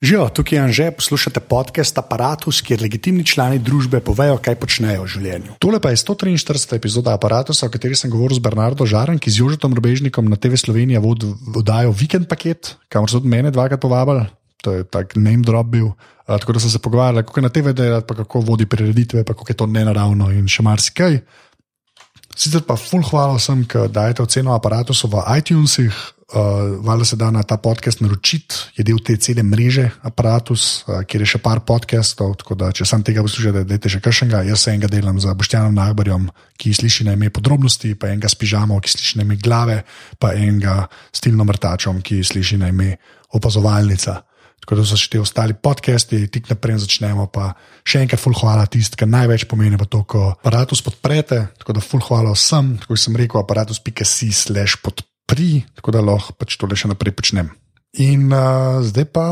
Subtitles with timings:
[0.00, 5.10] Živijo, tukaj je Anže, poslušate podcast Apparatus, kjer legitimni člani družbe povejo, kaj počnejo v
[5.12, 5.56] življenju.
[5.60, 6.78] Tole pa je 143.
[6.78, 10.56] epizoda Apparatusa, o kateri sem govoril z Bernardo Žaran, ki z Jožetom Robežnikom na TV
[10.56, 14.24] Slovenija vod, vodajo vikend paket, kamor so tudi mene dvakrat povabili.
[14.64, 15.92] To je tak name drop bil.
[15.92, 19.28] Uh, tako da sem se pogovarjal, kako je na TV delati, pa kako vodi prireditve,
[19.28, 21.20] pa kako je to nenaravno in še marsikaj.
[22.36, 27.30] Sicer pa ful hvala vsem, ki dajete oceno aparatusu v iTunesih, uh, valjda se da
[27.30, 31.60] na ta podcast naročiti, je del te cele mreže aparatus, uh, kjer je še par
[31.66, 34.44] podcastov, tako da če sam tega poslušate, dajte še kakšnega.
[34.46, 38.38] Jaz se enega delam z Boštjanom Nagbarjem, ki sliši na ime podrobnosti, pa enega s
[38.38, 39.82] pižamo, ki sliši na ime glave,
[40.22, 42.94] pa enega s tilno mrtačom, ki sliši na ime
[43.34, 44.20] opazovalnica.
[44.60, 47.26] Tako da so še ti ostali podcasti, tik naprej začnemo.
[47.32, 47.54] Pa
[47.86, 51.42] še enkrat, ful hvala tisti, ki največ pomeni v to, ko aparatus podprete.
[51.62, 56.60] Tako da ful hvala vsem, tako sem rekel, aparatus.si slash podpri, tako da lahko pač
[56.60, 57.50] tole še naprej počnem.
[57.98, 59.26] In uh, zdaj pa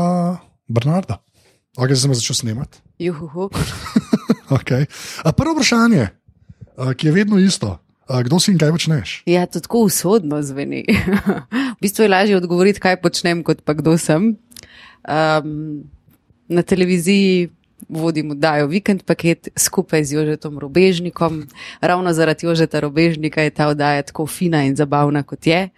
[0.67, 1.21] Bernarda.
[1.77, 2.81] Ok, zdaj sem začel snemati.
[2.99, 3.47] Juhu.
[4.49, 4.89] Okay.
[5.21, 7.77] A prvo vprašanje, uh, ki je vedno isto.
[8.09, 9.09] Uh, kdo si in kaj počneš?
[9.29, 10.81] Ja, to tako usodno zveni.
[11.77, 14.41] v bistvu je lažje odgovoriti, kaj počnem, kot pa kdo sem.
[15.07, 15.83] Um,
[16.47, 17.49] na televiziji
[17.89, 21.45] vodim oddajo Vikend paket skupaj z Jožetom Robežnikom.
[21.81, 25.69] Ravno zaradi Jožeta Robežnika je ta oddaja tako fina in zabavna, kot je.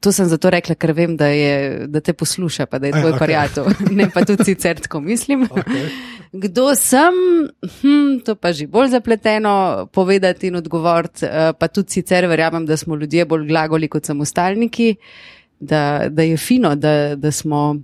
[0.00, 3.12] To sem zato rekla, ker vem, da, je, da te posluša, pa da je tvoj
[3.12, 3.18] okay.
[3.18, 3.66] pariato.
[3.98, 5.44] Ne pa tudi sicer tako mislim.
[5.48, 5.88] Okay.
[6.32, 7.14] Kdo sem,
[7.60, 12.76] hm, to pa že bolj zapleteno povedati in odgovoriti, uh, pa tudi sicer verjamem, da
[12.76, 14.96] smo ljudje bolj glagoli kot samostalniki,
[15.60, 17.76] da, da je fino, da, da smo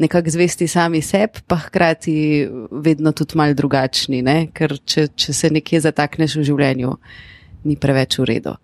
[0.00, 4.38] nekako zvesti sami sebi, pa hkrati vedno tudi mal drugačni, ne?
[4.56, 6.94] ker če, če se nekje zatakneš v življenju,
[7.68, 8.56] ni preveč v redu.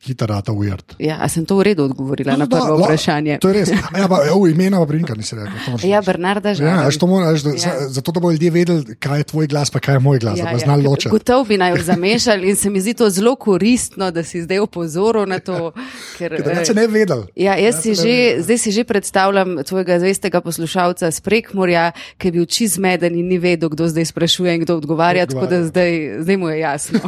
[0.00, 0.94] Hitarata weird.
[0.98, 3.38] Ja, a sem to v redu odgovorila No, na da, prvo la- vprašanje?
[3.38, 3.68] To je res.
[3.68, 5.50] Ja, pa, o, imena pa brinka nisi rekel.
[5.66, 6.00] moraš Ja.
[6.00, 6.62] Bernarda že.
[6.62, 7.56] Ja, to moraš, da, ja.
[7.74, 7.88] Ja.
[7.88, 10.44] Zato, da bodo ljudje vedeli, kaj je tvoj glas, pa kaj je moj glas, ja,
[10.44, 11.10] da bo znali ločiti.
[11.10, 14.58] Gotovo bi naj jo zamešali in se mi zdi to zelo koristno, da si zdaj
[14.60, 15.72] opozoril na to.
[16.14, 17.22] Ker, Da se ne vedel.
[17.34, 18.42] Ja, jaz si se ne že, vedel.
[18.44, 23.26] zdaj si že predstavljam tvojega zvestega poslušalca z Prekmorja, ki je bil čist zmeden in
[23.26, 25.66] ni vedel, kdo zdaj sprašuje in kdo odgovarja, Kdo tako da odgovarja.
[25.66, 25.90] zdaj,
[26.22, 26.98] zdaj mu je jasno.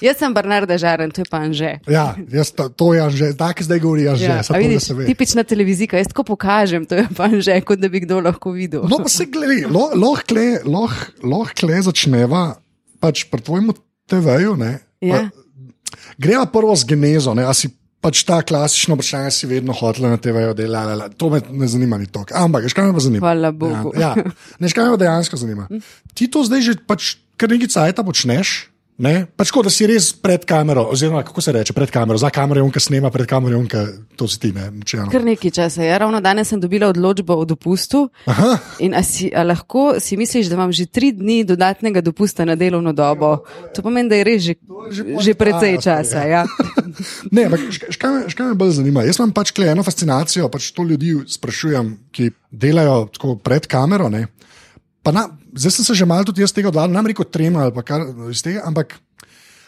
[0.00, 1.78] Jaz sem Bernarda Žaren, to je pa Anže.
[1.90, 4.88] Ja, jaz, to, to je že, tako zdaj govori, že, Ja, ja, to, da vidiš,
[5.06, 8.84] tipična televizija, jaz tako pokažem, to je pa Anže, kot da bi kdo lahko videl.
[8.88, 12.56] No, pa se gledaj, lahko le, loh, loh le začneva,
[13.00, 13.76] pač pri tvojemu
[14.08, 14.56] TV-ju.
[14.56, 15.28] ne, Ja.
[16.18, 17.68] Greva prvo z genezo, ne, a si
[18.04, 21.16] pač ta klasično vprašanje si vedno hotel na TV-ju delati.
[21.16, 22.36] To me ne zanima ni toliko.
[22.36, 23.24] Ampak, veš, kaj me pa zanima?
[23.24, 23.92] Hvala Bogu.
[23.96, 24.24] Ja, ja.
[24.60, 25.68] Ne, veš, kaj me dejansko zanima.
[26.12, 28.68] Ti to zdaj že pač kar nekaj cajta počneš.
[28.94, 29.26] Ne?
[29.26, 32.60] Pač tako, da si res pred kamero, oziroma kako se reče, pred kamero, za kamero
[32.60, 33.80] je unka snema, pred kamero je unka,
[34.14, 35.10] to si ti, ne, če eno.
[35.10, 35.96] Kar nekaj časa je.
[35.98, 38.04] Ravno danes sem dobila odločbo o dopustu.
[38.30, 38.52] Aha,
[38.86, 42.54] In a si, a lahko si misliš, da imam že tri dni dodatnega dopusta na
[42.54, 43.42] delovno dobo?
[43.74, 44.54] To pomeni, da je res že,
[44.94, 46.22] že pol že precej časa.
[46.30, 46.42] Ja.
[47.34, 47.90] Ne, ampak šk-
[48.30, 49.02] škaj me, bolj zanima?
[49.02, 54.06] Jaz imam pač eno fascinacijo, pač to ljudi sprašujem, ki delajo tako pred kamero.
[54.06, 54.28] Ne?
[55.12, 58.00] Na, zdaj sem se že malo tudi jaz tega odvalil, nam rekel trema ali kar
[58.30, 58.96] iz tega, ampak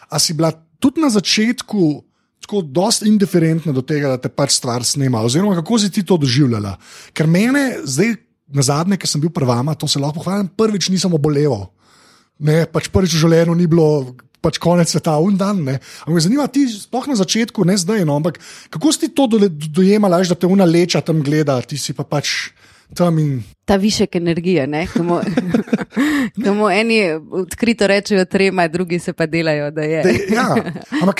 [0.09, 0.49] a si bila
[0.79, 2.03] tudi na začetku
[2.41, 6.17] tako dosti indiferentna do tega, da te pač stvar snema, oziroma kako si ti to
[6.17, 6.77] doživljala?
[7.13, 8.15] Ker mene zdaj,
[8.47, 11.67] na zadnje, ki sem bil prvama, to se lahko pohvalim, prvič nisem oboleval.
[12.39, 15.59] Ne, pač prvič v življenju ni bilo pač konec sveta, un dan.
[15.65, 18.39] Ampak me zanima, ti sploh na začetku, ne zdaj, no, ampak
[18.71, 22.53] kako si ti to dojemala, da te una leča tam gleda, ti si pa pač
[22.95, 23.41] tam in.
[23.67, 24.85] Ta višek energije, ne?
[24.87, 25.19] Komu,
[26.45, 27.01] komu eni
[27.31, 30.03] odkrito rečejo trema, drugi se pa delajo, da je.
[30.03, 30.55] De, ja,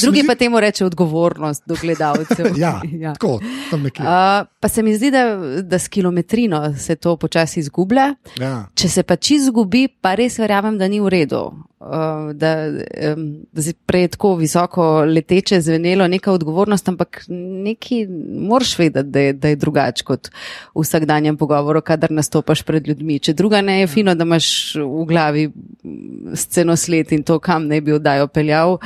[0.02, 2.48] Drugi zdi- pa temu reče odgovornost do gledalcev.
[2.58, 3.14] Ja, ja.
[3.14, 3.34] tako.
[3.34, 5.24] Uh, pa se mi zdi, da,
[5.62, 8.14] da s kilometrino se to počasi izgublja.
[8.40, 8.66] Ja.
[8.76, 11.42] Če se pa čist zgubi, pa res verjamem, da ni v redu.
[11.78, 12.56] Uh, da,
[13.14, 18.00] um, da si prej tako visoko leteče zvenelo neka odgovornost, ampak neki
[18.50, 20.32] moraš vedeti, da je, da je drugače kot
[20.74, 23.20] v vsakdanjem pogovoru, kadar nastopaš pred ljudmi.
[23.20, 27.82] Če druga ne je fino, da imaš v glavi mm, scenosled in to, kam ne
[27.82, 28.78] bi oddajo peljal,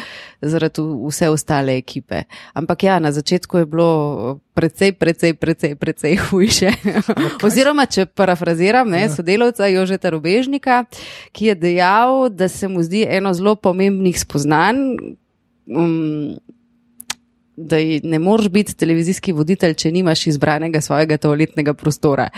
[0.41, 2.23] zaradi vse ostale ekipe.
[2.53, 6.71] Ampak ja, na začetku je bilo precej, precej, precej, precej hujše.
[7.43, 10.85] Oziroma, če parafraziram ne, sodelavca Jožeta Robežnika,
[11.31, 14.95] ki je dejal, da se mu zdi eno zelo pomembnih spoznanj.
[15.67, 16.39] Um,
[17.61, 22.29] Da ne moreš biti televizijski voditelj, če nimaš izbranega svojega toaletnega prostora.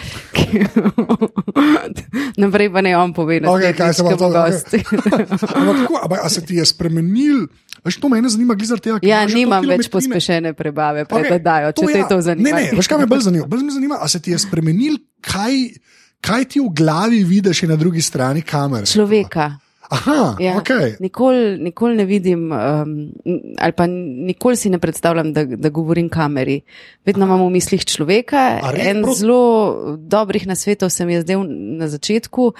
[2.41, 4.81] Naprej pa ne on pove, da Okej, kaj se to- gosti.
[5.57, 7.47] Ampak kako, ampak, a se ti je spremenil?
[7.85, 8.99] Veš, to mene zanima, glizar tega.
[8.99, 12.07] ker Ja, imaš že nimam več pospešene prebave, Okej, okay, dajo, če te ja.
[12.07, 12.49] to zanima.
[12.49, 13.47] Ne, ne, veš, kaj me bolj zanima?
[13.49, 15.59] Bolj me zanima, a se ti je spremenil, kaj,
[16.23, 18.87] kaj ti v glavi vidiš na drugi strani kamere?
[18.87, 19.62] Človeka.
[19.93, 20.69] Aha, Ja, ok.
[20.99, 22.93] Nikoli nikol ne vidim, um,
[23.61, 26.61] ali pa nikoli si ne predstavljam, da, da govorim kameri.
[27.05, 28.59] Vedno imam v mislih človeka.
[28.77, 31.45] En zelo dobrih nasvetov se mi je zdel
[31.77, 32.53] na začetku,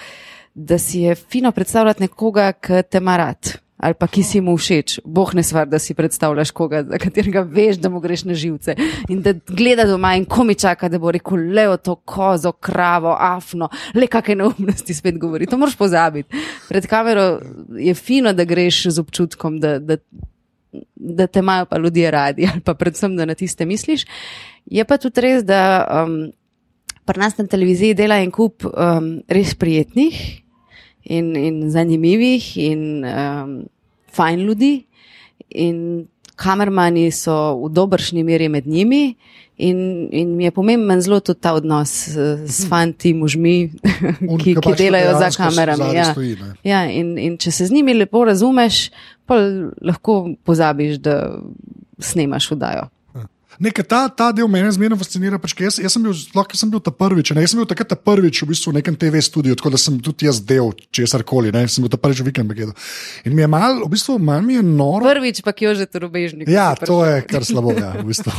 [0.54, 3.63] da si je fino predstavljati nekoga, ki te ima rad.
[3.76, 7.42] Ali pa ki si mu všeč, boh ne stvar, da si predstavljaš koga, za katerega
[7.42, 8.76] veš, da mu greš na živce.
[9.10, 13.16] In da gleda doma in komi čaka, da bo rekel, le o to kozo, kravo,
[13.18, 15.50] afno, le kakšne neumnosti spet govori.
[15.50, 16.44] To moraš pozabiti.
[16.68, 17.26] Pred kamero
[17.74, 19.98] je fino, da greš z občutkom, da, da,
[20.94, 24.06] da te imajo pa ljudje radi, ali pa predvsem, da na tiste misliš.
[24.70, 26.30] Je pa tudi res, da um,
[27.04, 30.43] pri nas na televiziji dela en kup um, res prijetnih
[31.04, 33.54] in, in zanimivih in um,
[34.12, 34.84] fajn ljudi.
[35.50, 36.06] In
[36.36, 37.34] kamermani so
[37.64, 39.14] v dobršni meri med njimi.
[39.56, 42.16] In, in mi je pomemben zelo tudi ta odnos s,
[42.50, 43.70] s fanti, možmi,
[44.42, 45.92] ki, ki delajo za kamerami.
[45.94, 46.08] Ja.
[46.10, 46.50] Stoji, ne.
[46.66, 48.88] Ja, in, in če se z njimi lepo razumeš,
[49.30, 49.38] pa
[49.78, 51.38] lahko pozabiš, da
[52.02, 52.88] snemaš vdajo.
[53.62, 55.38] Nekaj, ta, ta del mene zmerno fascinira.
[55.38, 57.34] Pač, jaz, jaz sem bil, ker sem bil ta prvič.
[57.34, 57.44] Ne?
[57.44, 59.98] Jaz sem bil takrat ta prvič v, bistvu v nekem TV studiu, tako da sem
[60.02, 61.52] tudi jaz del česar koli.
[61.70, 62.74] Sem bil ta prvič v Wikipedu.
[63.28, 65.06] In mi je malo, v bistvu, malo mi je noro.
[65.06, 66.50] Prvič pa jo že robežnik.
[66.50, 67.74] Ja, to je kar slabo.
[67.74, 68.30] Ja, v bistvu.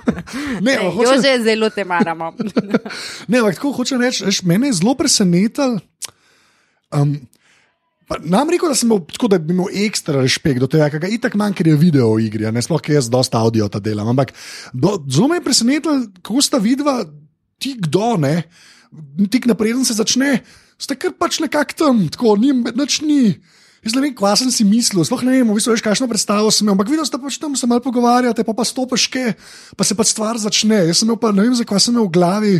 [0.66, 2.32] ne, ampak Jo hočem, že zelo te maramo.
[3.30, 5.82] ne, ampak tako hočem reči, mene je zelo presenetilo.
[6.94, 7.18] Um,
[8.06, 11.16] Nam rekel, da sem imel, tako, da bi imel ekstra respekt do tega, kar je
[11.16, 14.12] itak manj, ker je video v igri, ne sploh, ker jaz dosta audio ta delam.
[14.12, 14.30] Ampak
[14.70, 17.00] do- zelo me je presenetilo, kako sta vidva,
[17.58, 18.46] ti kdo, ne,
[19.26, 20.38] tik napreden se začne,
[20.78, 23.34] sta kar pač nekako tam, tako, ni, nič ni.
[23.82, 26.50] Jaz ne vem, kva sem si mislil, sploh ne vem, v bistvu veš, kakšno predstavo
[26.50, 29.34] sem imel, ampak videl sta pač tam se malo pogovarjate, pa pa stopiš ke,
[29.78, 30.86] pa se pač stvar začne.
[30.90, 32.54] Jaz sem imel pa, ne vem, zakaj sem imel v glavi.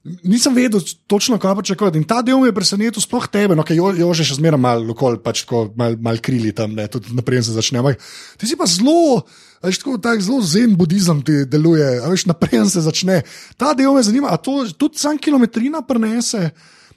[0.00, 1.98] Nisem vedel točno, kaj pričakovati.
[2.00, 4.94] In ta del me je presenetil, sploh tebe, no, ki jo, jo že zmeraj malo,
[4.94, 7.82] okol, pač tako malo mal krili tam, ne, tudi naprej se začne.
[7.82, 8.00] Ampak
[8.40, 9.26] ti si pa zelo,
[9.60, 13.20] veš, tako tak zelo zen budizem ti deluje, veš, naprej se začne.
[13.60, 16.48] Ta del me zanima, a to tudi sam kilometrina prenese,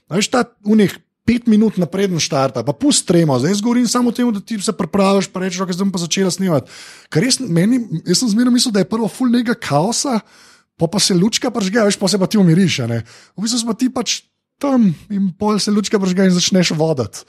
[0.07, 0.95] veš, ta unih.
[1.23, 4.73] Pet minut napreden štarta, pa pust tremo, zdaj govorim samo o tem, da ti se
[4.75, 6.67] pripraviš, pa rečeš, da zdaj bom pa začela snemati.
[7.07, 10.17] Ker res, meni, jaz sem zmerno mislil, da je prvo full nega kaosa,
[10.77, 12.83] pa, pa se lučka pržge, veš, pa se pa ti umiriš.
[12.89, 13.03] ne.
[13.37, 14.21] V bistvu si pa ti pač
[14.61, 17.25] tam in pol se lučka pržge in začneš voditi.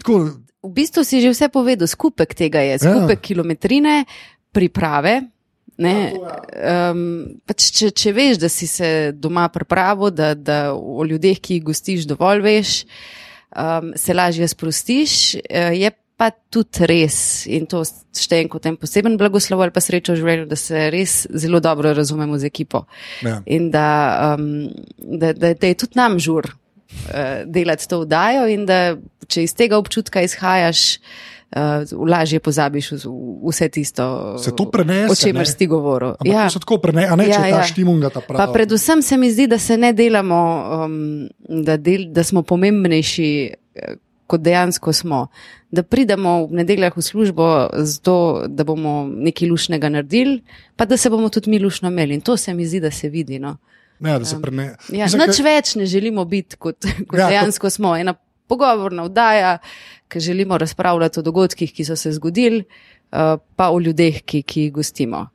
[0.00, 3.24] Tako, V bistvu si že vse povedal, skupek tega je, skupek ja.
[3.24, 4.04] kilometrine,
[4.52, 5.32] priprave.
[5.80, 11.40] Ne, um, pač če, če veš, da si se doma pripravil, da, da o ljudeh,
[11.40, 12.72] ki jih gostiš, dovolj veš,
[13.56, 17.80] um, se lažje sprostiš, eh, je pa tudi res in to
[18.12, 21.94] štejem kot en poseben blagoslov ali pa srečo v življenju, da se res zelo dobro
[21.96, 22.84] razumemo z ekipo.
[23.24, 23.38] Ja.
[23.48, 23.86] In da,
[24.36, 24.68] um,
[25.00, 28.98] da, da, da je tudi nam žur uh, delati to vdajo, in da
[29.30, 30.82] če iz tega občutka izhajaš,
[31.56, 32.90] uh, lažje pozabiš
[33.48, 36.18] vse tisto, Se to prenese, o čemer si govoril.
[36.20, 36.50] ampak ja.
[36.50, 37.62] se tako prene, a ne če Ja, ta ja.
[37.62, 37.64] ja.
[37.64, 38.44] štimunga ta pravi.
[38.44, 40.44] Pa predvsem se mi zdi, da se ne delamo,
[40.84, 41.28] um,
[41.64, 43.32] da, del, da smo pomembnejši,
[43.74, 43.96] eh,
[44.30, 45.24] kot dejansko smo.
[45.70, 47.48] Da pridemo v nedeljah v službo
[47.86, 50.40] zato, da bomo nekaj lušnega naredili,
[50.76, 52.18] pa da se bomo tudi mi lušno imeli.
[52.18, 53.38] In to se mi zdi, da se vidi.
[53.38, 53.56] No.
[54.00, 54.74] Ne, da se prene.
[54.88, 57.94] Ja, Mislim, nič več ne želimo biti, kot, kot Ja, ja, dejansko smo.
[57.96, 58.14] Ena
[58.50, 59.58] pogovorna vdaja,
[60.10, 64.66] ki želimo razpravljati o dogodkih, ki so se zgodili, uh, pa o ljudeh, ki, ki
[64.66, 65.28] jih gostimo.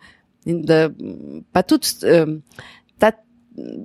[0.45, 0.89] In da,
[1.51, 2.41] pa tudi um,
[2.99, 3.11] ta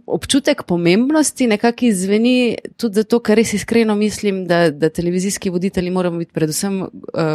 [0.06, 6.18] občutek pomembnosti nekako izveni tudi zato, ker res iskreno mislim, da, da televizijski voditelji moramo
[6.18, 6.88] biti predvsem uh,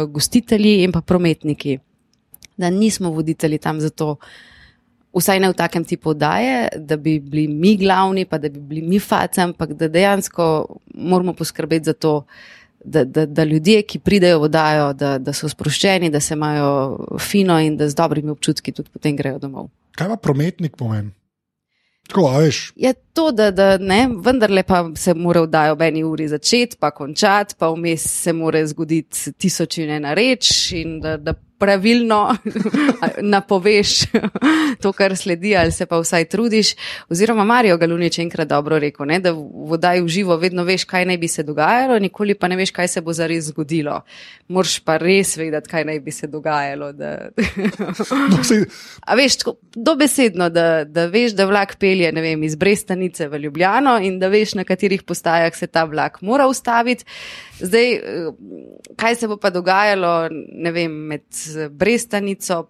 [0.08, 1.78] gostitelji in pa prometniki.
[2.56, 4.16] Da nismo voditelji tam zato,
[5.16, 8.82] vsaj ne v takem tipu daje, da bi bili mi glavni, pa da bi bili
[8.82, 12.24] mi face, ampak da dejansko moramo poskrbeti za to,
[12.84, 17.06] da, da, da ljudje, ki pridejo v dajo, da, da so sproščeni, da se imajo
[17.18, 19.68] fino in da z dobrimi občutki tudi potem grejo domov.
[19.96, 21.10] Kaj pa prometnik pomeni?
[22.06, 22.72] Tako, veš.
[22.76, 26.90] Je to, da, da ne, vendarle pa se mora vdajo ob eni uri začeti, pa
[26.90, 32.36] končati, pa vmes se mora zgoditi tisoč in ena reč in da, da pravilno
[33.34, 34.00] napoveš
[34.82, 36.74] to, kar sledi, ali se pa vsaj trudiš.
[37.08, 40.84] Oziroma, Marijo Galunič je enkrat dobro rekel, ne, da v vodaji v živo vedno veš,
[40.84, 44.00] kaj naj bi se dogajalo, nikoli pa ne veš, kaj se bo zares zgodilo.
[44.48, 46.92] Morš pa res vedeti, kaj naj bi se dogajalo.
[46.92, 47.16] Da...
[48.26, 48.38] No,
[49.06, 53.98] A veš, tako, dobesedno, da, da veš, da vlak pelje vem, iz Brestanice v Ljubljano
[54.02, 57.04] in da veš, na katerih postajah se ta vlak mora ustaviti.
[57.60, 58.00] Zdaj, eh,
[58.96, 60.28] kaj se bo pa dogajalo,
[60.72, 61.24] vem, med
[61.70, 62.66] Brestanico.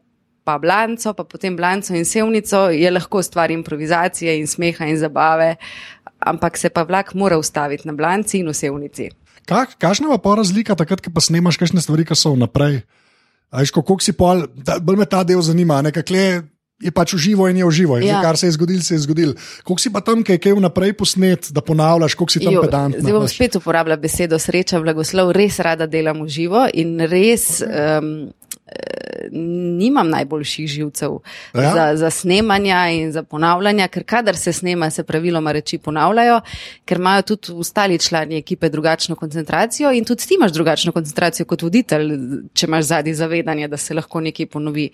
[0.47, 5.57] Pa Blanco, pa potem Blanco in Sevnico je lahko stvar improvizacije in smeha in zabave,
[6.19, 9.09] ampak se pa vlak mora ustaviti na blanci in vsevnici.
[9.47, 12.81] Kak, kakšna pa razlika takrat, ko pa snemaš kakšne stvari, ki so vnaprej?
[13.50, 16.43] Ajš, kako si pol, da, bolj me ta del zanima, nekakle.
[16.76, 17.97] Je pač uživo in je uživo.
[17.99, 18.21] Ja.
[18.21, 19.33] Kar se je zgodilo, se je zgodilo.
[19.64, 22.99] Kako si pa tam, kaj je vnaprej posnet, da ponavljaš, kako si tam jo, pedant?
[23.00, 27.64] Zdaj bom spet uporabljal besedo sreča, blagoslov, res rada delam uživo in res.
[27.64, 27.97] Okay.
[27.97, 28.36] Um,
[29.78, 31.18] nimam najboljših živcev
[31.54, 31.73] ja?
[31.75, 36.40] za, za snemanja in za ponavljanja, ker kadar se snema, se praviloma reči ponavljajo,
[36.85, 41.62] ker imajo tudi ostali člani ekipe drugačno koncentracijo in tudi ti imaš drugačno koncentracijo kot
[41.62, 42.12] voditelj,
[42.54, 44.90] če imaš zadnji zavedanje, da se lahko nekaj ponovi.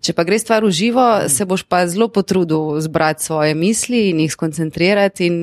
[0.00, 4.20] Če pa gre stvar v živo, se boš pa zelo potrudil zbrati svoje misli in
[4.20, 5.40] jih skoncentrirati in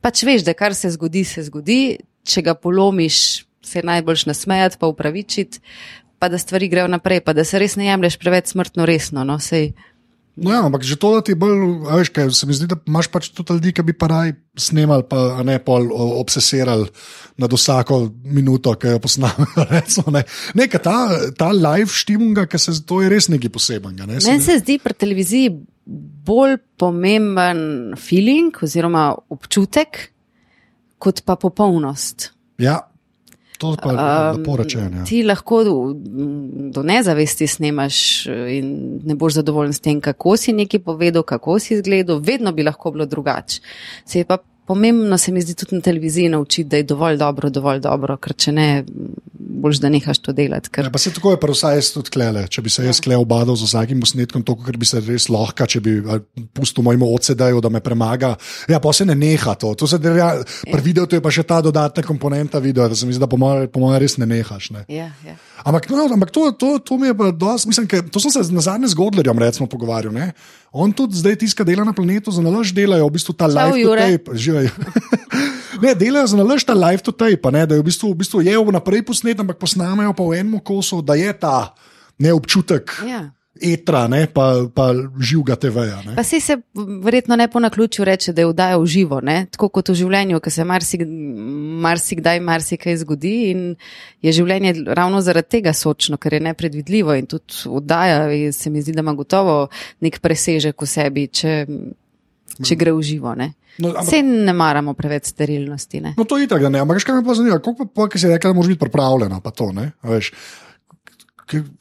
[0.00, 4.86] pač veš, da kar se zgodi, se zgodi, če ga polomiš, se najboljš nasmejati, pa
[4.86, 5.60] upravičiti
[6.20, 9.24] pa da stvari grejo naprej, pa da se res ne jemliš preveč smrtno resno.
[9.24, 9.38] No,
[10.36, 13.08] no ja, ampak že to, da ti bolj, veš, kaj, se mi zdi, da imaš
[13.08, 15.88] pač tudi ljudi, ki bi pa raj snimali, pa ne pol
[16.20, 16.90] obsesirali
[17.40, 18.02] nad vsako
[18.36, 19.64] minuto, ki jo posnamemo.
[20.14, 20.24] Ne.
[20.60, 20.98] Nekaj ta,
[21.38, 24.04] ta live štimunga, ki se to je res nekaj posebnega.
[24.04, 24.20] Ne.
[24.20, 25.54] Meni se zdi pri televiziji
[26.28, 30.04] bolj pomemben feeling oziroma občutek,
[31.00, 32.34] kot pa popolnost.
[32.60, 32.89] Ja.
[33.60, 33.92] To je pa
[34.32, 35.02] lepo rečeno.
[35.02, 35.04] Ja.
[35.04, 38.70] Ti lahko do, nezavesti snemaš in
[39.04, 42.90] ne boš zadovoljen s tem, kako si nekaj povedal, kako si izgledal, vedno bi lahko
[42.90, 43.60] bilo drugače.
[44.04, 44.38] Se je pa
[44.70, 48.36] pomembno, se mi zdi tudi na televiziji naučiti, da je dovolj dobro, dovolj dobro, ker
[48.38, 48.66] če ne,
[49.34, 50.70] boš da nehaš to delati.
[50.70, 50.86] Ker...
[50.86, 52.44] Ja, pa se tako je, pa vsaj jaz tudi klele.
[52.46, 55.66] Če bi se jaz klele obadal z vsakim posnetkom, to, ker bi se res lahko,
[55.66, 55.96] če bi
[56.54, 58.36] pustil mojemu ocedeju, da me premaga.
[58.70, 59.74] Ja, pa se ne neha to.
[59.74, 60.30] to se, ja,
[60.70, 63.30] pri videu to je pa še ta dodatna komponenta videa, da se mi zdi, da
[63.30, 64.70] po mojem res ne nehaš.
[64.76, 64.86] Ne.
[64.86, 65.34] Ja, ja.
[65.64, 68.52] Ampak, no, ampak to, to, to mi je pa dosti, mislim, ker to sem se
[68.52, 70.12] na zadnje z Godlerjem recimo pogovarjal.
[70.12, 70.32] Ne?
[70.72, 73.96] On tudi zdaj tiska dela na planetu, za nalož delajo v bistvu ta live to
[73.96, 74.38] tape.
[74.38, 74.70] Živaj.
[75.84, 77.66] ne, delajo za nalož ta live to tape, ne?
[77.66, 81.02] da je v bistvu, v bistvu je vnaprej posnet, ampak posnamejo pa v enem kosu,
[81.04, 81.74] da je ta
[82.16, 83.00] neobčutek.
[83.04, 83.28] Ja
[83.62, 84.90] etra, ne, pa, pa
[85.20, 86.00] živega TV-ja.
[86.16, 86.56] Pa si se
[87.02, 89.46] verjetno ne po naključju reče, da je vdaja v živo, ne?
[89.50, 93.64] tako kot v življenju, ki se marsikdaj marsikaj zgodi in
[94.22, 98.96] je življenje ravno zaradi tega sočno, ker je nepredvidljivo in tudi vdaja se mi zdi,
[98.96, 99.68] da ima gotovo
[100.00, 101.54] nek presežek v sebi, če,
[102.60, 103.34] če gre v živo.
[103.38, 103.52] Ne?
[103.78, 106.00] No, ampak, Vse ne maramo preveč sterilnosti.
[106.00, 106.14] Ne?
[106.18, 106.68] No, to je tako.
[106.68, 109.54] Ampak, kaj me pa zanima, kako pa, pa, si rekel, da moraš biti pripravljena, pa
[109.54, 109.90] to ne.
[110.02, 110.32] Veš,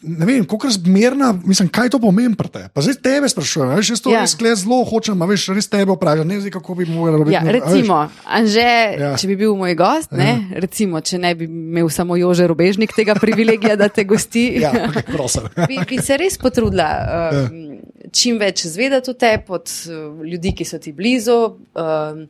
[0.02, 2.70] ne vem, kako je zmerna, mislim, kaj to pomeni pri tebi.
[2.74, 4.24] Pa zdaj tebe sprašujem, veš, jaz to ja.
[4.26, 7.36] res zelo hočem, a veš, res tebe vprašam, ne vem, kako bi mogel biti.
[7.36, 8.68] Ja, recimo, Anže,
[9.00, 9.12] ja.
[9.20, 10.62] če bi bil moj gost, ne, ja.
[10.66, 15.68] recimo, če ne bi imel samo Jože Robežnik tega privilegija, da te gosti, ja, okay,
[15.70, 16.90] bi, bi se res potrudila.
[16.90, 18.10] Um, ja.
[18.16, 21.38] Čim več zvedeti o tebi, od uh, ljudi, ki so ti blizu,
[21.78, 22.24] um,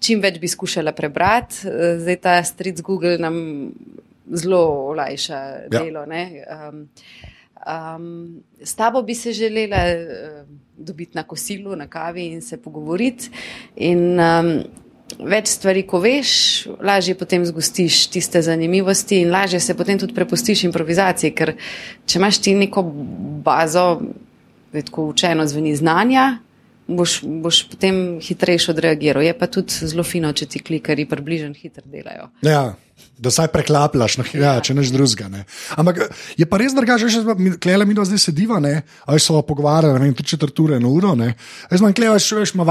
[0.00, 1.66] čim več bi skušala prebrati.
[1.68, 3.36] Uh, zdaj ta stric Google nam
[4.32, 5.68] zelo olajša ja.
[5.68, 6.04] delo.
[6.04, 6.88] Um,
[7.66, 13.30] um, s tabo bi se želela uh, dobiti na kosilu, na kavi in se pogovoriti.
[13.76, 14.52] In, um,
[15.18, 16.30] Več stvari, ko veš,
[16.84, 21.54] lažje potem zgostiš tiste zanimivosti in lažje se potem tudi prepustiš improvizaciji, ker
[22.04, 22.82] če imaš ti neko
[23.44, 23.86] bazo,
[24.76, 26.26] tako učeno zveni znanja,
[26.88, 29.22] boš, boš potem hitrejše odreagiral.
[29.22, 32.30] Je pa tudi zelo fino, če ti klikari približno hitro delajo.
[32.42, 32.74] Ja
[33.18, 35.28] da saj preklapljaš, no, ja, če neš drugega.
[35.32, 35.44] Ne.
[35.78, 36.04] Ampak
[36.38, 37.22] je pa res drugače, že
[37.62, 41.14] klele mi do zdaj sediva, ali so pogovarjali, ne vem, tri četrture na uro.
[41.70, 42.66] Jaz manj klele, še veš, ima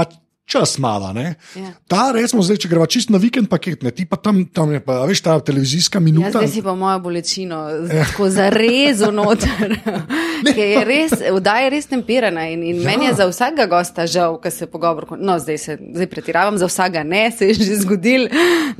[0.48, 1.12] čas malo.
[1.20, 1.72] Ja.
[1.88, 4.80] Ta, recimo, zdaj, če greva čist na vikend paket, ne, ti pa tam, tam je
[4.80, 6.40] pa, veš, ta televizijska minuta.
[6.40, 8.06] Ja, zdaj si pa moja bolečina, ja.
[8.08, 9.76] tako zarezo noter.
[10.56, 12.88] je res, vdaja je res temperana in, in ja.
[12.88, 16.70] meni je za vsakega gosta žal, ker se pogovor, no, zdaj se zdaj pretiravam, za
[16.70, 18.28] vsakega ne, se je že zgodil,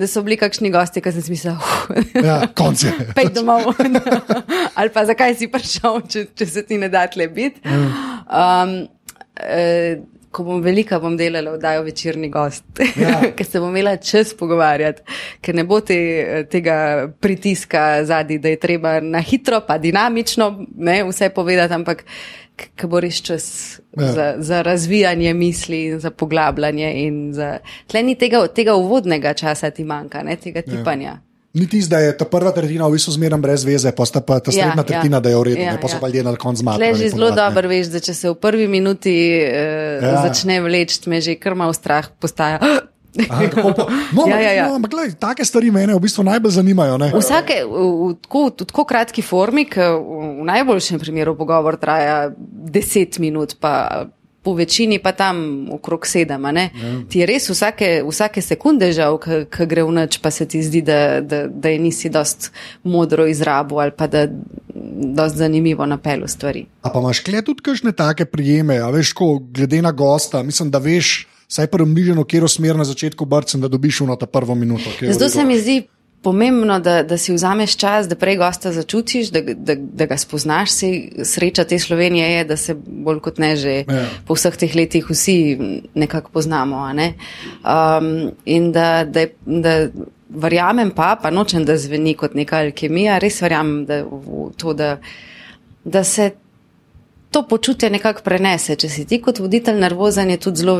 [0.00, 1.56] da so bili kakšni gosti, ki sem si mislil,
[2.16, 2.96] ja, konce.
[3.16, 3.74] Pej domov.
[4.78, 7.60] Ali pa zakaj si prišel, če, če se ti ne da tle biti.
[7.66, 7.82] Ja.
[8.28, 8.78] Um,
[9.36, 10.06] uh,
[10.38, 12.64] ko bom velika, bom delala vdajo večerni gost,
[12.96, 13.18] ja.
[13.36, 15.02] ker se bom imela čas pogovarjati,
[15.42, 15.98] ker ne bo te,
[16.50, 16.78] tega
[17.20, 22.04] pritiska zadnji, da je treba na hitro, pa dinamično ne, vse povedati, ampak
[22.58, 23.44] ki bo res čas
[23.98, 24.12] ja.
[24.12, 26.90] za, za razvijanje misli in za poglabljanje.
[27.86, 30.70] Tle ni tega, tega uvodnega časa ti manjka, ne, tega ja.
[30.70, 31.14] tipanja.
[31.14, 31.27] Ja.
[31.54, 34.36] Ni tisto, da je ta prva tretjina v bistvu zmeraj brez veze, pa sta pa
[34.36, 35.20] ta ja, srednja ja, tretjina, ja.
[35.24, 36.00] da je v redu, ja, ne pa so ja.
[36.00, 36.84] pa ljudje na koncu zmagali.
[36.84, 40.20] Le že zelo dobro veš, da če se v prvi minuti uh, ja.
[40.28, 42.60] začne vleči, me že kar malo strah postaja.
[42.60, 43.72] Aha, po,
[44.16, 44.64] no, ja, ja, ja.
[44.68, 47.00] No, ampak, gledaj, take stvari me v bistvu najbolj zanimajo.
[47.16, 52.28] Vsake, v, v, tako, v tako kratki formi, ki v, v najboljšem primeru pogovor traja
[52.30, 54.06] 10 minut, pa
[54.48, 56.44] po večini pa tam okrog sedem.
[56.56, 56.68] Ja.
[57.08, 60.80] Ti je res vsake, vsake sekunde žal, ki gre v noč, pa se ti zdi,
[60.80, 62.48] da, da, da je nisi dost
[62.82, 64.24] modro izrabo ali pa da
[65.18, 66.64] dost zanimivo napelo stvari.
[66.80, 70.72] A pa imaš kle tudi kakšne take prijeme, a veš, ko glede na gosta, mislim,
[70.72, 71.26] da veš.
[71.48, 74.90] Saj pa umliženo, kjer osmer na začetku brcem, da dobiš v ta prvo minuto.
[75.00, 75.78] Zato se mi zdi
[76.22, 80.72] pomembno, da, da si vzameš čas, da prej gosta začutiš, da, da, da ga spoznaš.
[80.72, 80.90] Si,
[81.24, 84.04] sreča te Slovenije je, da se bolj kot ne že ja.
[84.26, 85.36] po vseh teh letih vsi
[85.94, 86.82] nekako poznamo.
[86.92, 87.12] Ne?
[87.62, 89.88] Um, in da, da, da
[90.28, 94.98] verjamem pa, pa nočem, da zveni kot neka alkemija, res verjamem da v to, da,
[95.84, 96.30] da se.
[97.28, 98.72] To počutje nekako prenese.
[98.80, 100.78] Če si ti kot voditelj nervozen, je tudi zelo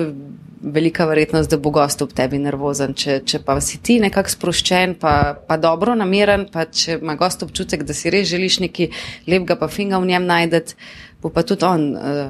[0.62, 2.94] velika verjetnost, da bo gost ob tebi nervozen.
[2.98, 7.44] Če, če pa si ti nekako sproščen, pa, pa dobro nameren, pa če ima gost
[7.46, 8.88] občutek, da si res želiš neki
[9.28, 10.76] lepega pa finga v njem najdeti,
[11.22, 12.20] bo pa tudi on uh,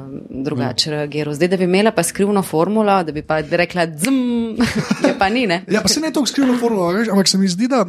[0.48, 0.94] drugače ja.
[0.96, 1.36] reagiral.
[1.36, 4.22] Zdaj, da bi imela pa skrivno formulo, da bi pa rekla, dzm,
[5.08, 5.46] je pa ni.
[5.50, 5.62] Ne?
[5.68, 7.84] ja, pa se ne to skrivno formulo, veš, ampak se mi zdi, da.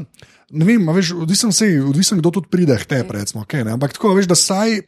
[0.49, 4.31] Ne vem, veš, odvisen, sej, odvisen, kdo tudi pride, te, recimo, okay, ampak tako, veš,
[4.31, 4.79] da saj.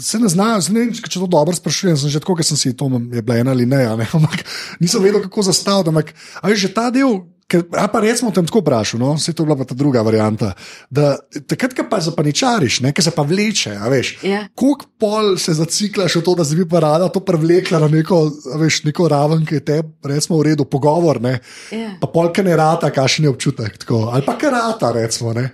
[0.00, 1.96] Se ne znajo, ne vem, če to dobro sprašujem.
[1.98, 4.44] Sem že tako, ker sem si to bila ena ali ne, ne ampak
[4.80, 5.92] nisem vedel, kako zastaviti.
[5.92, 9.36] Ampak, ali že ta del, ker, a pa recimo tam tako vprašal, no, se je
[9.36, 10.52] to bila pa ta druga varianta.
[10.90, 11.14] Da
[11.48, 14.14] takrat, ko pa zapaničariš, ne, ker se pa vleče, veš.
[14.22, 14.30] Yeah.
[14.30, 14.40] Ja.
[14.56, 18.24] Kolik pol se zaciklaš v to, da bi pa rada to prevlekla na neko,
[18.60, 21.38] veš, neko raven, ki je te, recimo, v redu, pogovor, ne.
[21.70, 21.84] Yeah.
[21.84, 21.92] Ja.
[22.00, 24.08] Pa polk ne rata, kašni občutek, tako.
[24.12, 25.50] ali pa karata, recimo, ne.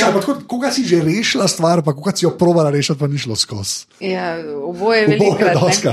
[0.00, 0.12] Ja.
[0.12, 3.36] Tako, koga si že rešila stvar, pa koga si jo provala rešiti, pa ni šlo
[3.36, 3.86] skozi.
[4.00, 5.92] Ja, oboje je veliko.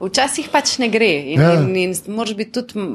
[0.08, 1.54] Včasih pač ne gre in, ja.
[1.58, 2.86] in, in moraš biti tudi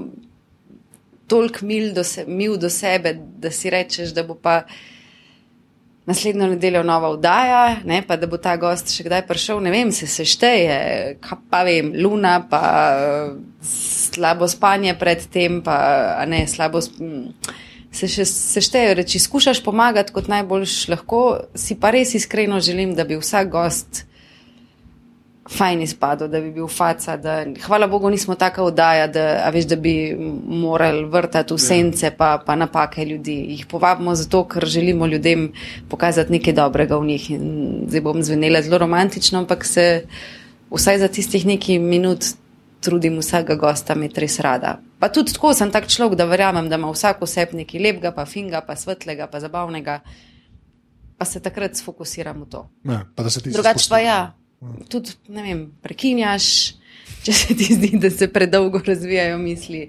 [1.27, 1.93] toliko mil,
[2.27, 4.61] mil do sebe, da si rečeš, da bo pa
[6.05, 9.61] naslednjo nedeljo nova vdaja, ne, pa da bo ta gost še kdaj prišel.
[9.63, 10.79] Ne vem, se sešteje,
[11.49, 12.63] pa vem, luna, pa
[13.63, 15.77] slabo spanje predtem, pa
[16.27, 17.31] ne slabo spanje
[17.93, 21.21] se še seštejejo reči, skušaš pomagati kot najboljš lahko,
[21.55, 24.03] si pa res iskreno želim, da bi vsak gost
[25.49, 27.17] fajn izpadel, da bi bil faca.
[27.19, 29.93] Da, hvala Bogu, nismo taka oddaja, da, veš, da bi
[30.47, 31.65] morali vrtati v ja.
[31.67, 33.35] sence pa, pa napake ljudi.
[33.57, 35.51] Jih povabimo zato, ker želimo ljudem
[35.89, 37.29] pokazati nekaj dobrega v njih.
[37.35, 37.49] In
[37.89, 40.05] zdaj bom zvenela zelo romantično, ampak se
[40.71, 42.33] vsaj za tistih nekaj minut
[42.83, 44.77] trudim vsakega gosta imeti res rada.
[44.99, 48.27] Pa tudi tako sem tak človek, da verjamem, da ima vsak oseb nekaj lepega, pa
[48.29, 49.99] finga, pa svetlega, pa zabavnega,
[51.17, 52.63] pa se takrat sfokusiram v to.
[52.89, 53.03] Ja,
[53.45, 54.21] Drugače pa ja,
[54.91, 56.47] tudi ne vem, prekinjaš.
[57.23, 59.85] Če se ti zdi, da se predolgo razvijajo misli,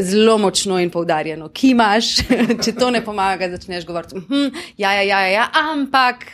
[0.00, 2.08] zelo močno in poudarjeno, ki imaš,
[2.64, 6.24] če to ne pomaga, začneš govoriti, hm, ja, ja, ja, ja, ampak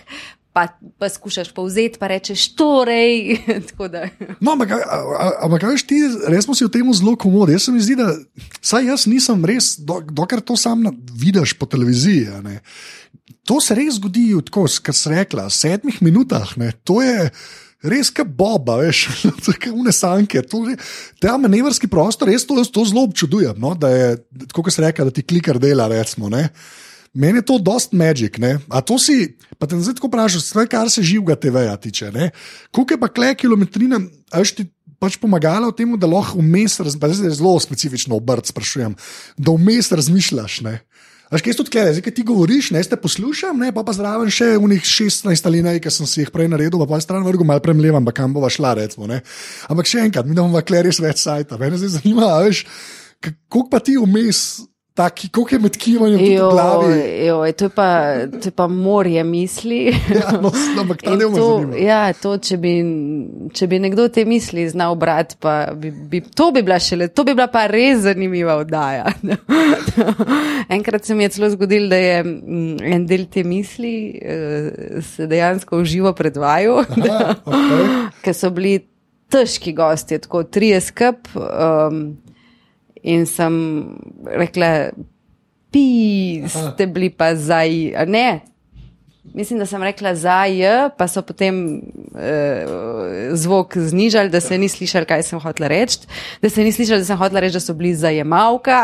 [0.56, 3.36] pa, pa skušaš povzeti, pa rečeš torej.
[4.40, 4.72] no, ampak,
[5.44, 6.00] ampak veš, ti
[6.32, 7.52] res smo si v tem zelo komodi.
[7.52, 8.14] Jaz se mi zdi, da
[8.64, 12.32] saj jaz nisem res, do, dokler to sam vidiš po televiziji.
[13.44, 16.56] To se res zgodi, tako, kar si rekla, v sedmih minutah.
[16.56, 17.28] Ne, to je
[17.84, 19.04] res kot boba, veš,
[19.44, 20.40] tako unesanke.
[21.20, 23.60] Ta manevrski prostor, res to, to zelo občudujem.
[23.60, 24.10] No, da je,
[24.56, 26.32] kot se reka, da ti klikar dela, recimo.
[26.32, 26.48] Ne.
[27.14, 28.38] Meni je to dost magic.
[28.42, 28.56] Ne?
[28.70, 32.12] A to si, pa te zdaj tako vprašaj, vse, kar se živega TV-ja tiče.
[32.70, 34.00] Koliko je pa kle kilometrina,
[34.32, 38.96] až ti pač pomagala v tem, da lahko vmes, zdaj zelo specifično obrt sprašujem,
[39.36, 40.60] da vmes razmišljaš.
[40.64, 40.80] Ne?
[41.26, 44.30] Až kaj so tudi klede, zdaj ti govoriš, ne ste poslušam, ne, pa pa zraven
[44.30, 47.26] še v njih 16 ali nekaj, ki sem si jih prej naredil, pa pa stran
[47.26, 49.10] vrgu malo premlevam, pa kam bova šla, recimo.
[49.10, 49.24] Ne.
[49.66, 52.62] Ampak še enkrat, mi imamo v kleris več sajta, mene zdaj zanima, veš,
[53.50, 54.62] koliko pa ti vmes
[54.96, 56.92] Taki, kako je med kivanjem v glavi?
[57.26, 57.88] Joj, to, je pa,
[58.32, 59.92] to je pa morje misli.
[60.16, 60.48] Ja, no,
[60.80, 61.76] ampak ta ne more.
[61.84, 62.72] Ja, to, če, bi,
[63.52, 65.36] če bi nekdo te misli znal brati,
[65.76, 69.12] bi, bi, to, bi bila šele, to bi bila pa res zanimiva oddaja.
[70.78, 75.28] Enkrat se mi je celo zgodil, da je mm, en del te misli uh, se
[75.28, 77.80] dejansko uživo predvajal, okay.
[78.24, 78.78] ker so bili
[79.28, 81.28] težki gosti, tako tri skup.
[81.36, 82.06] Um,
[83.06, 83.54] In sem
[84.26, 84.90] rekla,
[85.70, 85.86] pi,
[86.50, 87.70] ste bili pa zdaj,
[88.10, 88.28] ne.
[89.34, 91.82] Mislim, da sem rekla za J, pa so potem
[92.16, 96.06] uh, zvok znižali, da se ni slišal, kaj sem hotela reči.
[96.42, 98.78] Da se ni slišal, da sem hotela reči, da so bili zajemalka.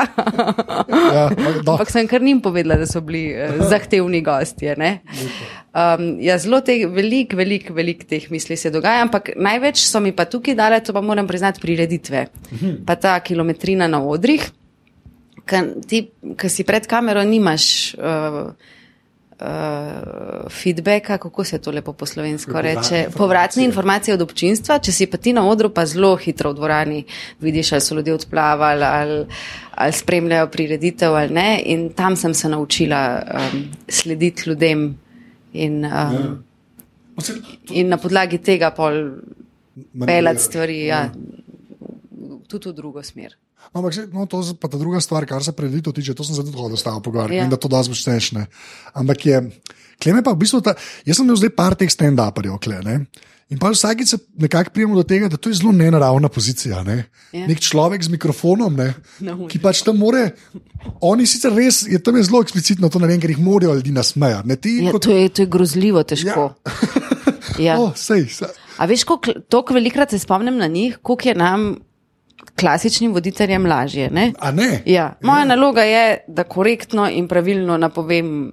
[1.17, 1.25] ja,
[1.67, 4.77] Ampak sem kar njim povedala, da so bili uh, zahtevni gostje.
[4.77, 10.13] Um, ja, zelo te, velik, velik, velik teh misli se dogaja, ampak največ so mi
[10.13, 12.27] pa tukaj dale, to pa moram priznati, prireditve.
[12.87, 14.45] Pa ta kilometrina na odrih,
[15.49, 17.97] ki si pred kamero nimaš.
[17.99, 18.79] Uh,
[19.43, 19.49] uh,
[20.53, 23.11] feedbacka, kako se to lepo po slovensko Povratne reče, informacije.
[23.17, 27.01] povratne informacije od občinstva, če si pa ti na odru pa zelo hitro v dvorani
[27.41, 29.27] vidiš, ali so ljudje odplavali, ali,
[29.73, 31.49] ali spremljajo prireditev ali ne.
[31.67, 34.99] In tam sem se naučila um, slediti ljudem
[35.53, 36.37] in, um, Ja.
[37.15, 37.35] Pa se-
[37.71, 38.93] in na podlagi tega pol
[40.01, 41.11] pelati stvari ja,
[42.49, 43.35] tudi v drugo smer.
[43.71, 46.35] No, Ampak, no, to je pa ta druga stvar, kar se preditev tiče, to sem
[46.35, 47.45] se tudi hodil s tabo pogovarjati Ja.
[47.45, 48.33] in da to dosti počneš.
[48.33, 48.47] ne.
[48.93, 49.39] Ampak je,
[49.97, 52.97] kleme pa v bistvu, ta, jaz sem imel zdaj par teh stand-uperjev, kle, ne.
[53.49, 56.81] In pa vsakič se nekako prijemo do tega, da to je zelo nenaravna pozicija.
[56.83, 57.05] Ne?
[57.33, 57.45] Ja.
[57.47, 59.49] Nek človek z mikrofonom, ne, ulici.
[59.49, 60.31] ki pač tam more.
[61.01, 63.93] Oni sicer res, je tam je zelo eksplicitno to, ne vem, ker jih morajo ljudi
[63.93, 64.57] nasmejati.
[64.57, 66.55] Ti, Ja, kot, to, je, to je grozljivo težko.
[67.61, 67.77] Ja.
[67.77, 68.49] oh, sej, sej.
[68.79, 71.77] A veš, koliko velikrat se spomnim na njih, koliko je nam
[72.61, 74.11] klasičnim voditeljem lažje.
[74.11, 74.33] Ne?
[74.39, 74.83] A ne?
[74.87, 75.13] Ja.
[75.23, 78.53] Moja naloga je, da korektno in pravilno napovem